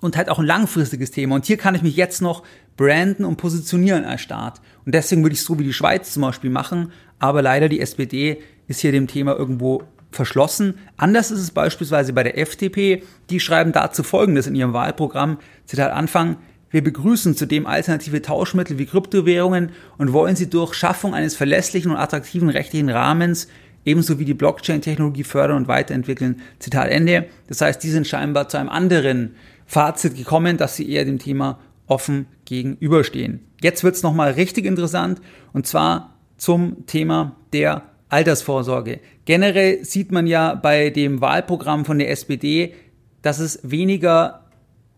und 0.00 0.16
halt 0.16 0.28
auch 0.28 0.38
ein 0.38 0.46
langfristiges 0.46 1.10
Thema. 1.10 1.36
Und 1.36 1.46
hier 1.46 1.56
kann 1.56 1.74
ich 1.74 1.82
mich 1.82 1.96
jetzt 1.96 2.22
noch 2.22 2.42
branden 2.76 3.24
und 3.24 3.36
positionieren 3.36 4.04
als 4.04 4.22
Staat. 4.22 4.60
Und 4.86 4.94
deswegen 4.94 5.22
würde 5.22 5.34
ich 5.34 5.40
es 5.40 5.46
so 5.46 5.58
wie 5.58 5.64
die 5.64 5.72
Schweiz 5.72 6.12
zum 6.12 6.22
Beispiel 6.22 6.50
machen. 6.50 6.92
Aber 7.18 7.42
leider 7.42 7.68
die 7.68 7.80
SPD 7.80 8.40
ist 8.68 8.80
hier 8.80 8.92
dem 8.92 9.06
Thema 9.06 9.36
irgendwo 9.36 9.82
verschlossen. 10.10 10.74
Anders 10.96 11.30
ist 11.30 11.40
es 11.40 11.50
beispielsweise 11.50 12.12
bei 12.12 12.22
der 12.22 12.38
FDP. 12.38 13.02
Die 13.28 13.40
schreiben 13.40 13.72
dazu 13.72 14.02
Folgendes 14.02 14.46
in 14.46 14.54
ihrem 14.54 14.72
Wahlprogramm. 14.72 15.38
Zitat 15.66 15.92
Anfang. 15.92 16.36
Wir 16.70 16.84
begrüßen 16.84 17.36
zudem 17.36 17.66
alternative 17.66 18.22
Tauschmittel 18.22 18.78
wie 18.78 18.86
Kryptowährungen 18.86 19.70
und 19.98 20.12
wollen 20.12 20.36
sie 20.36 20.48
durch 20.48 20.74
Schaffung 20.74 21.14
eines 21.14 21.36
verlässlichen 21.36 21.90
und 21.90 21.96
attraktiven 21.96 22.48
rechtlichen 22.48 22.90
Rahmens 22.90 23.48
ebenso 23.84 24.18
wie 24.18 24.24
die 24.24 24.34
Blockchain-Technologie 24.34 25.24
fördern 25.24 25.56
und 25.56 25.68
weiterentwickeln. 25.68 26.42
Zitat 26.58 26.88
Ende. 26.90 27.26
Das 27.48 27.60
heißt, 27.60 27.82
die 27.82 27.90
sind 27.90 28.06
scheinbar 28.06 28.48
zu 28.48 28.58
einem 28.58 28.68
anderen 28.68 29.34
Fazit 29.70 30.16
gekommen, 30.16 30.56
dass 30.56 30.74
sie 30.74 30.90
eher 30.90 31.04
dem 31.04 31.20
Thema 31.20 31.60
offen 31.86 32.26
gegenüberstehen. 32.44 33.46
Jetzt 33.62 33.84
wird's 33.84 34.02
nochmal 34.02 34.32
richtig 34.32 34.64
interessant 34.64 35.20
und 35.52 35.64
zwar 35.64 36.16
zum 36.38 36.86
Thema 36.86 37.36
der 37.52 37.82
Altersvorsorge. 38.08 38.98
Generell 39.26 39.84
sieht 39.84 40.10
man 40.10 40.26
ja 40.26 40.56
bei 40.56 40.90
dem 40.90 41.20
Wahlprogramm 41.20 41.84
von 41.84 42.00
der 42.00 42.10
SPD, 42.10 42.74
dass 43.22 43.38
es 43.38 43.60
weniger 43.62 44.46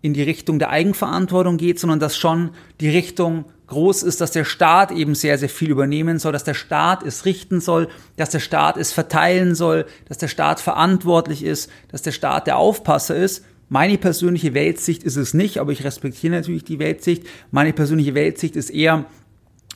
in 0.01 0.15
die 0.15 0.23
Richtung 0.23 0.59
der 0.59 0.71
Eigenverantwortung 0.71 1.59
geht, 1.59 1.79
sondern 1.79 2.01
dass 2.01 2.17
schon 2.17 2.53
die 2.81 2.89
Richtung 2.89 3.45
groß 3.67 4.03
ist, 4.05 4.23
dass 4.23 4.31
der 4.31 4.47
Staat 4.47 4.91
eben 4.91 5.15
sehr, 5.15 5.37
sehr 5.37 5.51
viel 5.51 5.71
übernehmen 5.71 6.19
soll, 6.19 6.33
dass 6.33 6.45
der 6.45 6.55
Staat 6.55 7.03
es 7.03 7.27
richten 7.27 7.61
soll, 7.61 7.89
dass 8.17 8.31
der 8.31 8.41
Staat 8.41 8.79
es 8.79 8.91
verteilen 8.91 9.55
soll, 9.55 9.85
dass 10.09 10.17
der 10.17 10.29
Staat 10.29 10.61
verantwortlich 10.61 11.45
ist, 11.45 11.71
dass 11.89 12.01
der 12.01 12.13
Staat 12.13 12.47
der 12.47 12.57
Aufpasser 12.57 13.17
ist. 13.17 13.45
Meine 13.73 13.97
persönliche 13.97 14.53
Weltsicht 14.53 15.03
ist 15.03 15.17
es 15.17 15.33
nicht, 15.33 15.57
aber 15.57 15.73
ich 15.73 15.83
respektiere 15.83 16.35
natürlich 16.35 16.63
die 16.63 16.79
Weltsicht. 16.79 17.25
Meine 17.53 17.73
persönliche 17.73 18.15
Weltsicht 18.15 18.55
ist 18.55 18.69
eher, 18.69 19.07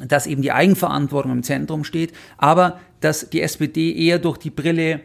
dass 0.06 0.26
eben 0.26 0.42
die 0.42 0.52
Eigenverantwortung 0.52 1.32
im 1.32 1.42
Zentrum 1.42 1.82
steht, 1.82 2.12
aber 2.36 2.78
dass 3.00 3.30
die 3.30 3.40
SPD 3.40 3.96
eher 3.96 4.18
durch 4.18 4.36
die 4.36 4.50
Brille 4.50 5.00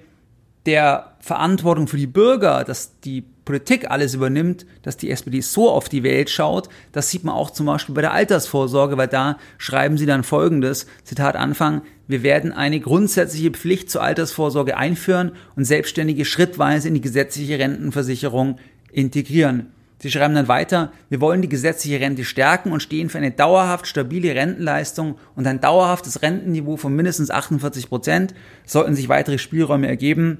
der 0.65 1.15
Verantwortung 1.21 1.87
für 1.87 1.95
die 1.95 2.05
Bürger, 2.05 2.65
dass 2.65 2.99
die 2.99 3.21
Politik 3.45 3.89
alles 3.89 4.13
übernimmt, 4.13 4.65
dass 4.81 4.97
die 4.97 5.09
SPD 5.09 5.39
so 5.39 5.69
auf 5.69 5.87
die 5.87 6.03
Welt 6.03 6.29
schaut, 6.29 6.67
das 6.91 7.09
sieht 7.09 7.23
man 7.23 7.33
auch 7.33 7.49
zum 7.49 7.67
Beispiel 7.67 7.95
bei 7.95 8.01
der 8.01 8.11
Altersvorsorge, 8.11 8.97
weil 8.97 9.07
da 9.07 9.37
schreiben 9.57 9.97
sie 9.97 10.05
dann 10.05 10.23
folgendes, 10.23 10.85
Zitat 11.05 11.37
Anfang, 11.37 11.81
wir 12.07 12.23
werden 12.23 12.51
eine 12.51 12.79
grundsätzliche 12.81 13.51
Pflicht 13.51 13.89
zur 13.89 14.03
Altersvorsorge 14.03 14.75
einführen 14.75 15.31
und 15.55 15.63
Selbstständige 15.63 16.25
schrittweise 16.25 16.89
in 16.89 16.93
die 16.93 17.01
gesetzliche 17.01 17.57
Rentenversicherung 17.57 18.59
integrieren. 18.93 19.71
Sie 19.99 20.09
schreiben 20.09 20.33
dann 20.33 20.47
weiter, 20.47 20.91
wir 21.09 21.21
wollen 21.21 21.43
die 21.43 21.49
gesetzliche 21.49 21.99
Rente 21.99 22.23
stärken 22.23 22.71
und 22.71 22.81
stehen 22.81 23.09
für 23.09 23.19
eine 23.19 23.29
dauerhaft 23.29 23.85
stabile 23.85 24.33
Rentenleistung 24.33 25.19
und 25.35 25.45
ein 25.45 25.61
dauerhaftes 25.61 26.23
Rentenniveau 26.23 26.75
von 26.75 26.95
mindestens 26.95 27.29
48 27.29 27.87
Prozent. 27.87 28.33
Sollten 28.65 28.95
sich 28.95 29.09
weitere 29.09 29.37
Spielräume 29.37 29.87
ergeben, 29.87 30.39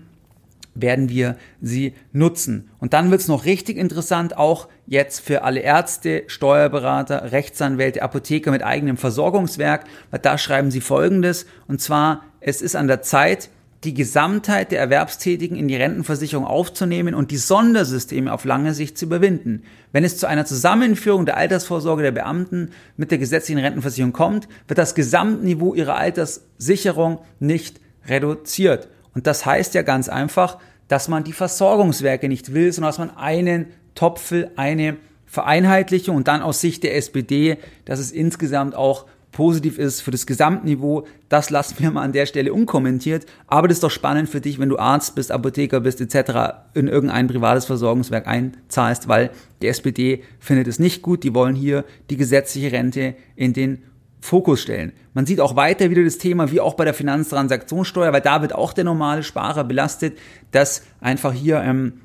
werden 0.73 1.09
wir 1.09 1.37
sie 1.61 1.93
nutzen. 2.11 2.69
Und 2.79 2.93
dann 2.93 3.11
wird 3.11 3.21
es 3.21 3.27
noch 3.27 3.45
richtig 3.45 3.77
interessant, 3.77 4.35
auch 4.35 4.67
jetzt 4.87 5.19
für 5.19 5.43
alle 5.43 5.59
Ärzte, 5.59 6.23
Steuerberater, 6.27 7.31
Rechtsanwälte, 7.31 8.01
Apotheker 8.01 8.51
mit 8.51 8.63
eigenem 8.63 8.97
Versorgungswerk, 8.97 9.85
weil 10.09 10.21
da 10.21 10.37
schreiben 10.37 10.71
sie 10.71 10.81
Folgendes, 10.81 11.45
und 11.67 11.81
zwar, 11.81 12.23
es 12.39 12.61
ist 12.61 12.75
an 12.75 12.87
der 12.87 13.01
Zeit, 13.01 13.49
die 13.83 13.95
Gesamtheit 13.95 14.71
der 14.71 14.79
Erwerbstätigen 14.79 15.57
in 15.57 15.67
die 15.67 15.75
Rentenversicherung 15.75 16.45
aufzunehmen 16.45 17.15
und 17.15 17.31
die 17.31 17.37
Sondersysteme 17.37 18.31
auf 18.31 18.45
lange 18.45 18.75
Sicht 18.75 18.97
zu 18.97 19.05
überwinden. 19.05 19.63
Wenn 19.91 20.03
es 20.03 20.17
zu 20.17 20.27
einer 20.27 20.45
Zusammenführung 20.45 21.25
der 21.25 21.37
Altersvorsorge 21.37 22.03
der 22.03 22.11
Beamten 22.11 22.71
mit 22.95 23.09
der 23.09 23.17
gesetzlichen 23.17 23.59
Rentenversicherung 23.59 24.13
kommt, 24.13 24.47
wird 24.67 24.77
das 24.77 24.93
Gesamtniveau 24.93 25.73
ihrer 25.73 25.95
Alterssicherung 25.95 27.19
nicht 27.39 27.79
reduziert. 28.07 28.87
Und 29.15 29.25
das 29.25 29.45
heißt 29.45 29.73
ja 29.73 29.81
ganz 29.81 30.09
einfach, 30.09 30.59
dass 30.87 31.07
man 31.07 31.23
die 31.23 31.33
Versorgungswerke 31.33 32.27
nicht 32.27 32.53
will, 32.53 32.71
sondern 32.71 32.89
dass 32.89 32.99
man 32.99 33.17
einen 33.17 33.67
Topfel, 33.95 34.51
eine 34.57 34.97
Vereinheitlichung 35.25 36.17
und 36.17 36.27
dann 36.27 36.41
aus 36.41 36.61
Sicht 36.61 36.83
der 36.83 36.95
SPD, 36.97 37.57
dass 37.85 37.99
es 37.99 38.11
insgesamt 38.11 38.75
auch 38.75 39.05
positiv 39.31 39.77
ist 39.77 40.01
für 40.01 40.11
das 40.11 40.25
Gesamtniveau, 40.25 41.05
das 41.29 41.49
lassen 41.49 41.75
wir 41.79 41.91
mal 41.91 42.03
an 42.03 42.11
der 42.11 42.25
Stelle 42.25 42.53
unkommentiert. 42.53 43.25
Aber 43.47 43.67
das 43.67 43.77
ist 43.77 43.83
doch 43.83 43.91
spannend 43.91 44.29
für 44.29 44.41
dich, 44.41 44.59
wenn 44.59 44.69
du 44.69 44.77
Arzt 44.77 45.15
bist, 45.15 45.31
Apotheker 45.31 45.79
bist 45.79 46.01
etc. 46.01 46.65
in 46.73 46.87
irgendein 46.87 47.27
privates 47.27 47.65
Versorgungswerk 47.65 48.27
einzahlst, 48.27 49.07
weil 49.07 49.31
die 49.61 49.67
SPD 49.67 50.23
findet 50.39 50.67
es 50.67 50.79
nicht 50.79 51.01
gut. 51.01 51.23
Die 51.23 51.33
wollen 51.33 51.55
hier 51.55 51.85
die 52.09 52.17
gesetzliche 52.17 52.71
Rente 52.71 53.15
in 53.35 53.53
den 53.53 53.83
Fokus 54.19 54.61
stellen. 54.61 54.93
Man 55.13 55.25
sieht 55.25 55.39
auch 55.39 55.55
weiter 55.55 55.89
wieder 55.89 56.03
das 56.03 56.19
Thema, 56.19 56.51
wie 56.51 56.59
auch 56.59 56.75
bei 56.75 56.85
der 56.85 56.93
Finanztransaktionssteuer, 56.93 58.13
weil 58.13 58.21
da 58.21 58.41
wird 58.41 58.53
auch 58.53 58.71
der 58.71 58.83
normale 58.83 59.23
Sparer 59.23 59.63
belastet, 59.63 60.17
dass 60.51 60.83
einfach 60.99 61.33
hier 61.33 61.61
ähm, 61.61 62.01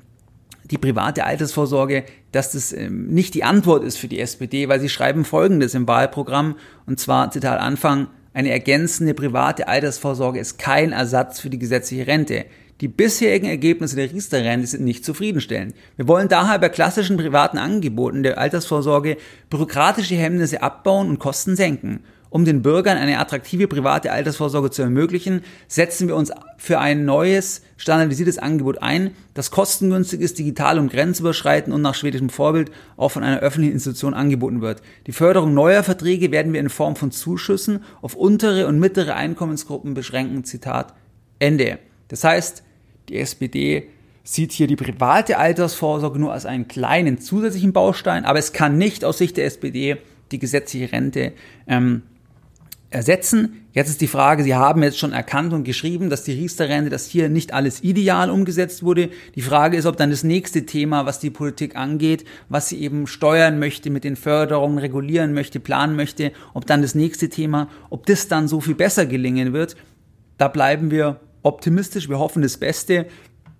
die 0.71 0.77
private 0.77 1.23
Altersvorsorge, 1.23 2.03
dass 2.31 2.51
das 2.51 2.73
ähm, 2.73 3.07
nicht 3.07 3.33
die 3.33 3.43
Antwort 3.43 3.83
ist 3.83 3.97
für 3.97 4.07
die 4.07 4.19
SPD, 4.19 4.67
weil 4.69 4.79
sie 4.79 4.89
schreiben 4.89 5.25
Folgendes 5.25 5.73
im 5.73 5.87
Wahlprogramm, 5.87 6.55
und 6.85 6.99
zwar, 6.99 7.31
Zitat 7.31 7.59
Anfang, 7.59 8.07
eine 8.33 8.51
ergänzende 8.51 9.13
private 9.13 9.67
Altersvorsorge 9.67 10.39
ist 10.39 10.59
kein 10.59 10.91
Ersatz 10.91 11.39
für 11.39 11.49
die 11.49 11.57
gesetzliche 11.57 12.05
Rente. 12.05 12.45
Die 12.81 12.87
bisherigen 12.87 13.47
Ergebnisse 13.47 13.95
der 13.95 14.11
Riester-Rente 14.11 14.67
sind 14.67 14.83
nicht 14.83 15.03
zufriedenstellend. 15.03 15.73
Wir 15.95 16.07
wollen 16.07 16.27
daher 16.27 16.59
bei 16.59 16.69
klassischen 16.69 17.17
privaten 17.17 17.57
Angeboten 17.57 18.21
der 18.21 18.37
Altersvorsorge 18.37 19.17
bürokratische 19.49 20.13
Hemmnisse 20.13 20.61
abbauen 20.61 21.09
und 21.09 21.17
Kosten 21.17 21.55
senken. 21.55 22.01
Um 22.37 22.45
den 22.45 22.61
Bürgern 22.61 22.99
eine 22.99 23.17
attraktive 23.17 23.67
private 23.67 24.11
Altersvorsorge 24.11 24.69
zu 24.69 24.83
ermöglichen, 24.83 25.41
setzen 25.67 26.07
wir 26.07 26.15
uns 26.15 26.31
für 26.59 26.77
ein 26.77 27.03
neues, 27.03 27.63
standardisiertes 27.77 28.37
Angebot 28.37 28.79
ein, 28.79 29.09
das 29.33 29.49
kostengünstig 29.49 30.21
ist, 30.21 30.37
digital 30.37 30.77
und 30.77 30.91
grenzüberschreitend 30.91 31.73
und 31.73 31.81
nach 31.81 31.95
schwedischem 31.95 32.29
Vorbild 32.29 32.69
auch 32.95 33.09
von 33.09 33.23
einer 33.23 33.39
öffentlichen 33.39 33.73
Institution 33.73 34.13
angeboten 34.13 34.61
wird. 34.61 34.83
Die 35.07 35.13
Förderung 35.13 35.55
neuer 35.55 35.81
Verträge 35.81 36.29
werden 36.29 36.53
wir 36.53 36.59
in 36.59 36.69
Form 36.69 36.95
von 36.95 37.09
Zuschüssen 37.09 37.83
auf 38.03 38.13
untere 38.13 38.67
und 38.67 38.77
mittlere 38.77 39.15
Einkommensgruppen 39.15 39.95
beschränken. 39.95 40.43
Zitat 40.43 40.93
Ende. 41.39 41.79
Das 42.07 42.23
heißt, 42.23 42.61
die 43.09 43.17
SPD 43.17 43.89
sieht 44.23 44.51
hier 44.51 44.67
die 44.67 44.75
private 44.75 45.39
Altersvorsorge 45.39 46.19
nur 46.19 46.33
als 46.33 46.45
einen 46.45 46.67
kleinen 46.67 47.17
zusätzlichen 47.17 47.73
Baustein, 47.73 48.25
aber 48.25 48.37
es 48.37 48.53
kann 48.53 48.77
nicht 48.77 49.03
aus 49.03 49.17
Sicht 49.17 49.37
der 49.37 49.45
SPD 49.45 49.97
die 50.31 50.37
gesetzliche 50.37 50.91
Rente 50.91 51.33
ähm, 51.65 52.03
ersetzen. 52.89 53.65
Jetzt 53.73 53.89
ist 53.89 54.01
die 54.01 54.07
Frage, 54.07 54.43
Sie 54.43 54.55
haben 54.55 54.81
jetzt 54.81 54.97
schon 54.97 55.11
erkannt 55.11 55.53
und 55.53 55.63
geschrieben, 55.63 56.09
dass 56.09 56.23
die 56.23 56.31
Riester-Rente, 56.31 56.89
dass 56.89 57.07
hier 57.07 57.29
nicht 57.29 57.53
alles 57.53 57.83
ideal 57.83 58.29
umgesetzt 58.29 58.81
wurde. 58.81 59.09
Die 59.35 59.41
Frage 59.41 59.77
ist, 59.77 59.85
ob 59.85 59.97
dann 59.97 60.09
das 60.09 60.23
nächste 60.23 60.65
Thema, 60.65 61.05
was 61.05 61.19
die 61.19 61.29
Politik 61.29 61.75
angeht, 61.75 62.23
was 62.49 62.69
sie 62.69 62.81
eben 62.81 63.05
steuern 63.05 63.59
möchte, 63.59 63.89
mit 63.89 64.03
den 64.03 64.15
Förderungen 64.15 64.77
regulieren 64.77 65.33
möchte, 65.33 65.59
planen 65.59 65.95
möchte, 65.95 66.31
ob 66.53 66.65
dann 66.65 66.81
das 66.81 66.95
nächste 66.95 67.29
Thema, 67.29 67.69
ob 67.89 68.05
das 68.05 68.27
dann 68.27 68.47
so 68.47 68.61
viel 68.61 68.75
besser 68.75 69.05
gelingen 69.05 69.53
wird. 69.53 69.75
Da 70.37 70.47
bleiben 70.47 70.89
wir 70.89 71.19
optimistisch, 71.43 72.09
wir 72.09 72.19
hoffen 72.19 72.41
das 72.41 72.57
Beste. 72.57 73.07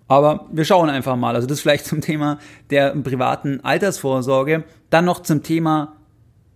Aber 0.08 0.46
wir 0.50 0.64
schauen 0.64 0.88
einfach 0.88 1.16
mal. 1.16 1.34
Also 1.34 1.46
das 1.46 1.60
vielleicht 1.60 1.84
zum 1.84 2.00
Thema 2.00 2.38
der 2.70 2.92
privaten 2.96 3.60
Altersvorsorge. 3.62 4.64
Dann 4.88 5.04
noch 5.04 5.20
zum 5.20 5.42
Thema 5.42 5.96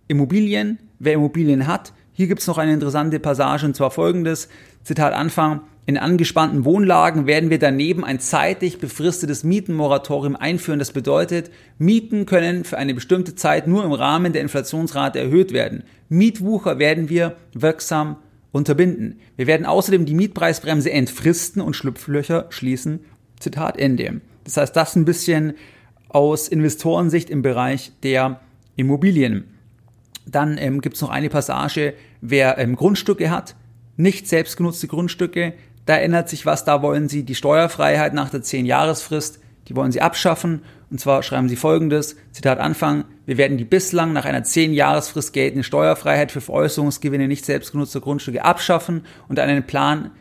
Immobilien. 0.07 0.79
Wer 0.97 1.13
Immobilien 1.13 1.67
hat, 1.67 1.93
hier 2.13 2.27
gibt 2.27 2.41
es 2.41 2.47
noch 2.47 2.57
eine 2.57 2.73
interessante 2.73 3.19
Passage 3.19 3.65
und 3.65 3.75
zwar 3.75 3.91
folgendes, 3.91 4.47
Zitat 4.83 5.13
Anfang, 5.13 5.61
in 5.85 5.97
angespannten 5.97 6.63
Wohnlagen 6.63 7.27
werden 7.27 7.49
wir 7.49 7.59
daneben 7.59 8.05
ein 8.05 8.19
zeitlich 8.19 8.77
befristetes 8.77 9.43
Mietenmoratorium 9.43 10.37
einführen. 10.37 10.79
Das 10.79 10.93
bedeutet, 10.93 11.51
Mieten 11.77 12.25
können 12.25 12.63
für 12.63 12.77
eine 12.77 12.93
bestimmte 12.93 13.35
Zeit 13.35 13.67
nur 13.67 13.83
im 13.83 13.91
Rahmen 13.91 14.31
der 14.31 14.43
Inflationsrate 14.43 15.19
erhöht 15.19 15.51
werden. 15.51 15.83
Mietwucher 16.07 16.79
werden 16.79 17.09
wir 17.09 17.35
wirksam 17.53 18.15
unterbinden. 18.53 19.19
Wir 19.35 19.47
werden 19.47 19.65
außerdem 19.65 20.05
die 20.05 20.13
Mietpreisbremse 20.13 20.91
entfristen 20.91 21.61
und 21.61 21.75
Schlupflöcher 21.75 22.45
schließen. 22.49 23.01
Zitat 23.39 23.77
Ende. 23.77 24.21
Das 24.45 24.55
heißt, 24.55 24.75
das 24.75 24.95
ein 24.95 25.05
bisschen 25.05 25.55
aus 26.07 26.47
Investorensicht 26.47 27.29
im 27.29 27.41
Bereich 27.41 27.91
der 28.03 28.39
Immobilien. 28.77 29.52
Dann 30.25 30.57
ähm, 30.57 30.81
gibt 30.81 30.95
es 30.95 31.01
noch 31.01 31.09
eine 31.09 31.29
Passage, 31.29 31.93
wer 32.21 32.57
ähm, 32.57 32.75
Grundstücke 32.75 33.29
hat, 33.29 33.55
nicht 33.97 34.27
selbstgenutzte 34.27 34.87
Grundstücke, 34.87 35.53
da 35.85 35.97
ändert 35.97 36.29
sich 36.29 36.45
was, 36.45 36.63
da 36.63 36.81
wollen 36.81 37.09
sie 37.09 37.23
die 37.23 37.35
Steuerfreiheit 37.35 38.13
nach 38.13 38.29
der 38.29 38.41
10-Jahresfrist, 38.41 39.39
die 39.67 39.75
wollen 39.75 39.91
sie 39.91 40.01
abschaffen. 40.01 40.61
Und 40.89 40.99
zwar 40.99 41.23
schreiben 41.23 41.49
sie 41.49 41.55
folgendes, 41.55 42.15
Zitat 42.31 42.59
Anfang, 42.59 43.05
wir 43.25 43.37
werden 43.37 43.57
die 43.57 43.65
bislang 43.65 44.13
nach 44.13 44.25
einer 44.25 44.43
10-Jahresfrist 44.43 45.33
geltende 45.33 45.63
Steuerfreiheit 45.63 46.31
für 46.31 46.41
Veräußerungsgewinne 46.41 47.27
nicht 47.27 47.45
selbstgenutzter 47.45 47.99
Grundstücke 47.99 48.45
abschaffen 48.45 49.05
und 49.27 49.39
einen 49.39 49.65
Plan, 49.65 50.11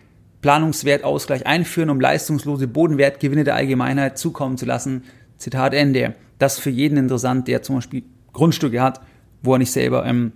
Planungswertausgleich 0.41 1.47
einführen, 1.47 1.91
um 1.91 2.01
leistungslose 2.01 2.67
Bodenwertgewinne 2.67 3.45
der 3.45 3.55
Allgemeinheit 3.55 4.19
zukommen 4.19 4.57
zu 4.57 4.65
lassen. 4.65 5.05
Zitat 5.37 5.75
Ende. 5.75 6.15
Das 6.39 6.55
ist 6.55 6.61
für 6.61 6.71
jeden 6.71 6.97
interessant, 6.97 7.47
der 7.47 7.63
zum 7.63 7.77
Beispiel 7.77 8.05
Grundstücke 8.33 8.81
hat 8.81 9.01
wo 9.43 9.55
er 9.55 9.59
nicht 9.59 9.73
selber, 9.73 10.05
ähm, 10.07 10.33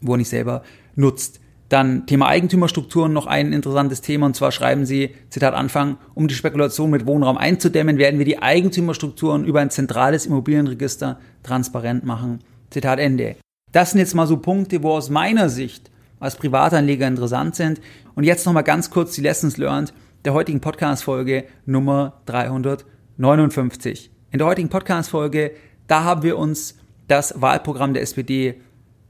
wo 0.00 0.14
er 0.14 0.18
nicht 0.18 0.28
selber 0.28 0.62
nutzt. 0.94 1.40
Dann 1.68 2.06
Thema 2.06 2.28
Eigentümerstrukturen 2.28 3.12
noch 3.12 3.26
ein 3.26 3.52
interessantes 3.52 4.00
Thema 4.00 4.26
und 4.26 4.34
zwar 4.34 4.52
schreiben 4.52 4.86
sie, 4.86 5.14
Zitat 5.28 5.52
Anfang, 5.54 5.98
um 6.14 6.26
die 6.26 6.34
Spekulation 6.34 6.90
mit 6.90 7.06
Wohnraum 7.06 7.36
einzudämmen, 7.36 7.98
werden 7.98 8.18
wir 8.18 8.24
die 8.24 8.40
Eigentümerstrukturen 8.40 9.44
über 9.44 9.60
ein 9.60 9.70
zentrales 9.70 10.24
Immobilienregister 10.24 11.18
transparent 11.42 12.04
machen. 12.04 12.38
Zitat 12.70 12.98
Ende. 12.98 13.36
Das 13.72 13.90
sind 13.90 14.00
jetzt 14.00 14.14
mal 14.14 14.26
so 14.26 14.38
Punkte, 14.38 14.82
wo 14.82 14.92
aus 14.92 15.10
meiner 15.10 15.50
Sicht 15.50 15.90
als 16.20 16.36
Privatanleger 16.36 17.06
interessant 17.06 17.54
sind. 17.54 17.80
Und 18.14 18.24
jetzt 18.24 18.46
nochmal 18.46 18.64
ganz 18.64 18.90
kurz 18.90 19.14
die 19.14 19.20
Lessons 19.20 19.56
learned 19.56 19.92
der 20.24 20.34
heutigen 20.34 20.60
Podcast-Folge 20.60 21.44
Nummer 21.66 22.20
359. 22.26 24.10
In 24.30 24.38
der 24.38 24.46
heutigen 24.46 24.68
Podcast-Folge, 24.68 25.52
da 25.86 26.04
haben 26.04 26.22
wir 26.22 26.38
uns 26.38 26.76
das 27.08 27.40
Wahlprogramm 27.40 27.94
der 27.94 28.02
SPD 28.02 28.60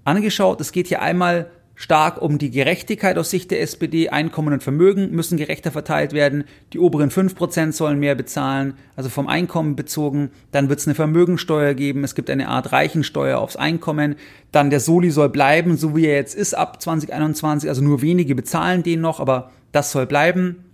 angeschaut. 0.04 0.60
Es 0.60 0.72
geht 0.72 0.86
hier 0.86 1.02
einmal 1.02 1.50
stark 1.74 2.20
um 2.20 2.38
die 2.38 2.50
Gerechtigkeit 2.50 3.16
aus 3.18 3.30
Sicht 3.30 3.52
der 3.52 3.60
SPD. 3.62 4.08
Einkommen 4.08 4.52
und 4.52 4.64
Vermögen 4.64 5.12
müssen 5.12 5.38
gerechter 5.38 5.70
verteilt 5.70 6.12
werden. 6.12 6.44
Die 6.72 6.80
oberen 6.80 7.10
5% 7.10 7.72
sollen 7.72 8.00
mehr 8.00 8.16
bezahlen, 8.16 8.74
also 8.96 9.08
vom 9.08 9.28
Einkommen 9.28 9.76
bezogen. 9.76 10.30
Dann 10.50 10.68
wird 10.68 10.80
es 10.80 10.88
eine 10.88 10.96
Vermögensteuer 10.96 11.74
geben. 11.74 12.02
Es 12.02 12.16
gibt 12.16 12.30
eine 12.30 12.48
Art 12.48 12.72
Reichensteuer 12.72 13.38
aufs 13.38 13.54
Einkommen. 13.54 14.16
Dann 14.50 14.70
der 14.70 14.80
Soli 14.80 15.12
soll 15.12 15.28
bleiben, 15.28 15.76
so 15.76 15.94
wie 15.94 16.06
er 16.06 16.16
jetzt 16.16 16.34
ist 16.34 16.54
ab 16.54 16.82
2021. 16.82 17.68
Also 17.68 17.82
nur 17.82 18.02
wenige 18.02 18.34
bezahlen 18.34 18.82
den 18.82 19.00
noch, 19.00 19.20
aber 19.20 19.52
das 19.70 19.92
soll 19.92 20.06
bleiben. 20.06 20.64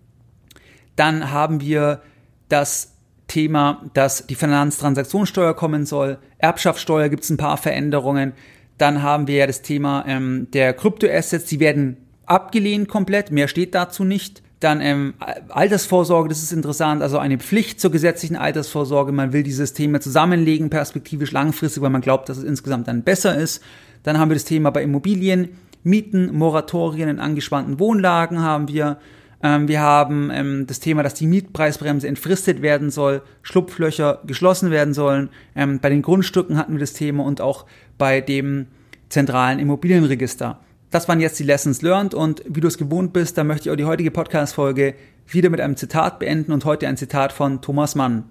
Dann 0.96 1.32
haben 1.32 1.60
wir 1.60 2.00
das 2.48 2.93
Thema, 3.26 3.82
dass 3.94 4.26
die 4.26 4.34
Finanztransaktionssteuer 4.34 5.54
kommen 5.54 5.86
soll. 5.86 6.18
Erbschaftssteuer 6.38 7.08
gibt 7.08 7.24
es 7.24 7.30
ein 7.30 7.36
paar 7.36 7.56
Veränderungen. 7.56 8.32
Dann 8.78 9.02
haben 9.02 9.26
wir 9.26 9.36
ja 9.36 9.46
das 9.46 9.62
Thema 9.62 10.04
ähm, 10.06 10.48
der 10.52 10.72
Kryptoassets, 10.72 11.46
die 11.46 11.60
werden 11.60 11.96
abgelehnt 12.26 12.88
komplett, 12.88 13.30
mehr 13.30 13.48
steht 13.48 13.74
dazu 13.74 14.04
nicht. 14.04 14.42
Dann 14.60 14.80
ähm, 14.80 15.14
Altersvorsorge, 15.50 16.28
das 16.28 16.42
ist 16.42 16.52
interessant, 16.52 17.02
also 17.02 17.18
eine 17.18 17.38
Pflicht 17.38 17.80
zur 17.80 17.90
gesetzlichen 17.90 18.36
Altersvorsorge. 18.36 19.12
Man 19.12 19.32
will 19.32 19.42
dieses 19.42 19.74
Thema 19.74 20.00
zusammenlegen, 20.00 20.70
perspektivisch 20.70 21.32
langfristig, 21.32 21.82
weil 21.82 21.90
man 21.90 22.00
glaubt, 22.00 22.28
dass 22.28 22.38
es 22.38 22.44
insgesamt 22.44 22.88
dann 22.88 23.02
besser 23.02 23.36
ist. 23.36 23.62
Dann 24.04 24.18
haben 24.18 24.30
wir 24.30 24.36
das 24.36 24.44
Thema 24.44 24.70
bei 24.70 24.82
Immobilien, 24.82 25.50
Mieten, 25.82 26.34
Moratorien 26.34 27.10
in 27.10 27.20
angespannten 27.20 27.78
Wohnlagen 27.78 28.40
haben 28.40 28.68
wir. 28.68 28.98
Ähm, 29.42 29.68
wir 29.68 29.80
haben 29.80 30.30
ähm, 30.32 30.66
das 30.66 30.80
Thema, 30.80 31.02
dass 31.02 31.14
die 31.14 31.26
Mietpreisbremse 31.26 32.08
entfristet 32.08 32.62
werden 32.62 32.90
soll, 32.90 33.22
Schlupflöcher 33.42 34.20
geschlossen 34.26 34.70
werden 34.70 34.94
sollen. 34.94 35.30
Ähm, 35.54 35.80
bei 35.80 35.90
den 35.90 36.02
Grundstücken 36.02 36.56
hatten 36.56 36.72
wir 36.72 36.80
das 36.80 36.92
Thema 36.92 37.24
und 37.24 37.40
auch 37.40 37.66
bei 37.98 38.20
dem 38.20 38.66
zentralen 39.08 39.58
Immobilienregister. 39.58 40.60
das 40.90 41.08
waren 41.08 41.20
jetzt 41.20 41.38
die 41.38 41.44
Lessons 41.44 41.82
learned 41.82 42.14
und 42.14 42.42
wie 42.48 42.60
du 42.60 42.68
es 42.68 42.78
gewohnt 42.78 43.12
bist, 43.12 43.36
da 43.36 43.44
möchte 43.44 43.68
ich 43.68 43.72
auch 43.72 43.76
die 43.76 43.84
heutige 43.84 44.10
Podcast-Folge 44.10 44.94
wieder 45.26 45.50
mit 45.50 45.60
einem 45.60 45.76
Zitat 45.76 46.18
beenden 46.18 46.52
und 46.52 46.64
heute 46.64 46.86
ein 46.86 46.96
Zitat 46.96 47.32
von 47.32 47.60
Thomas 47.60 47.94
Mann. 47.94 48.24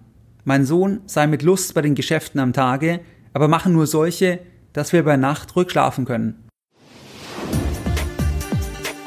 Mein 0.45 0.65
Sohn 0.65 1.01
sei 1.05 1.27
mit 1.27 1.41
Lust 1.43 1.73
bei 1.73 1.81
den 1.81 1.95
Geschäften 1.95 2.39
am 2.39 2.53
Tage, 2.53 3.01
aber 3.33 3.47
machen 3.47 3.73
nur 3.73 3.87
solche, 3.87 4.39
dass 4.73 4.93
wir 4.93 5.03
bei 5.03 5.17
Nacht 5.17 5.55
ruhig 5.55 5.71
schlafen 5.71 6.05
können. 6.05 6.43